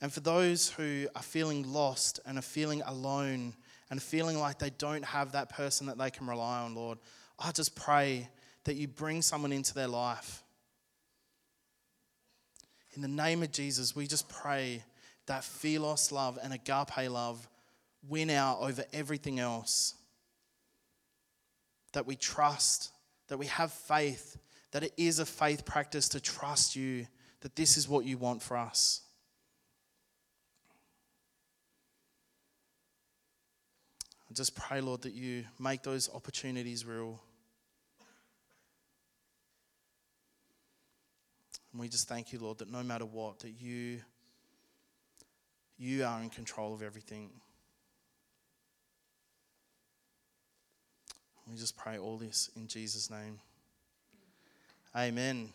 And 0.00 0.12
for 0.12 0.20
those 0.20 0.68
who 0.70 1.06
are 1.14 1.22
feeling 1.22 1.72
lost 1.72 2.20
and 2.26 2.36
are 2.38 2.42
feeling 2.42 2.82
alone 2.82 3.54
and 3.88 4.02
feeling 4.02 4.38
like 4.38 4.58
they 4.58 4.70
don't 4.70 5.04
have 5.04 5.32
that 5.32 5.48
person 5.48 5.86
that 5.86 5.96
they 5.96 6.10
can 6.10 6.26
rely 6.26 6.60
on, 6.62 6.74
Lord, 6.74 6.98
I 7.38 7.52
just 7.52 7.76
pray 7.76 8.28
that 8.64 8.74
you 8.74 8.88
bring 8.88 9.22
someone 9.22 9.52
into 9.52 9.74
their 9.74 9.88
life. 9.88 10.42
In 12.94 13.02
the 13.02 13.08
name 13.08 13.42
of 13.42 13.52
Jesus, 13.52 13.96
we 13.96 14.06
just 14.06 14.28
pray 14.28 14.82
that 15.26 15.44
philos 15.44 16.12
love 16.12 16.38
and 16.42 16.52
agape 16.52 17.10
love 17.10 17.48
win 18.08 18.30
out 18.30 18.60
over 18.60 18.84
everything 18.92 19.38
else. 19.38 19.94
That 21.92 22.06
we 22.06 22.16
trust, 22.16 22.90
that 23.28 23.38
we 23.38 23.46
have 23.46 23.72
faith, 23.72 24.38
that 24.72 24.82
it 24.82 24.92
is 24.96 25.18
a 25.18 25.26
faith 25.26 25.64
practice 25.64 26.08
to 26.10 26.20
trust 26.20 26.74
you, 26.74 27.06
that 27.42 27.56
this 27.56 27.76
is 27.76 27.88
what 27.88 28.04
you 28.04 28.18
want 28.18 28.42
for 28.42 28.56
us. 28.56 29.02
I 34.30 34.34
just 34.34 34.56
pray, 34.56 34.80
Lord, 34.80 35.02
that 35.02 35.12
you 35.12 35.44
make 35.58 35.82
those 35.82 36.08
opportunities 36.14 36.86
real. 36.86 37.20
And 41.70 41.80
we 41.80 41.88
just 41.88 42.08
thank 42.08 42.32
you, 42.32 42.38
Lord, 42.38 42.58
that 42.58 42.70
no 42.70 42.82
matter 42.82 43.04
what, 43.04 43.40
that 43.40 43.50
you 43.50 44.00
you 45.78 46.04
are 46.04 46.22
in 46.22 46.30
control 46.30 46.74
of 46.74 46.82
everything. 46.82 47.30
We 51.48 51.56
just 51.56 51.76
pray 51.76 51.98
all 51.98 52.16
this 52.16 52.50
in 52.56 52.68
Jesus' 52.68 53.10
name. 53.10 53.38
Amen. 54.96 55.48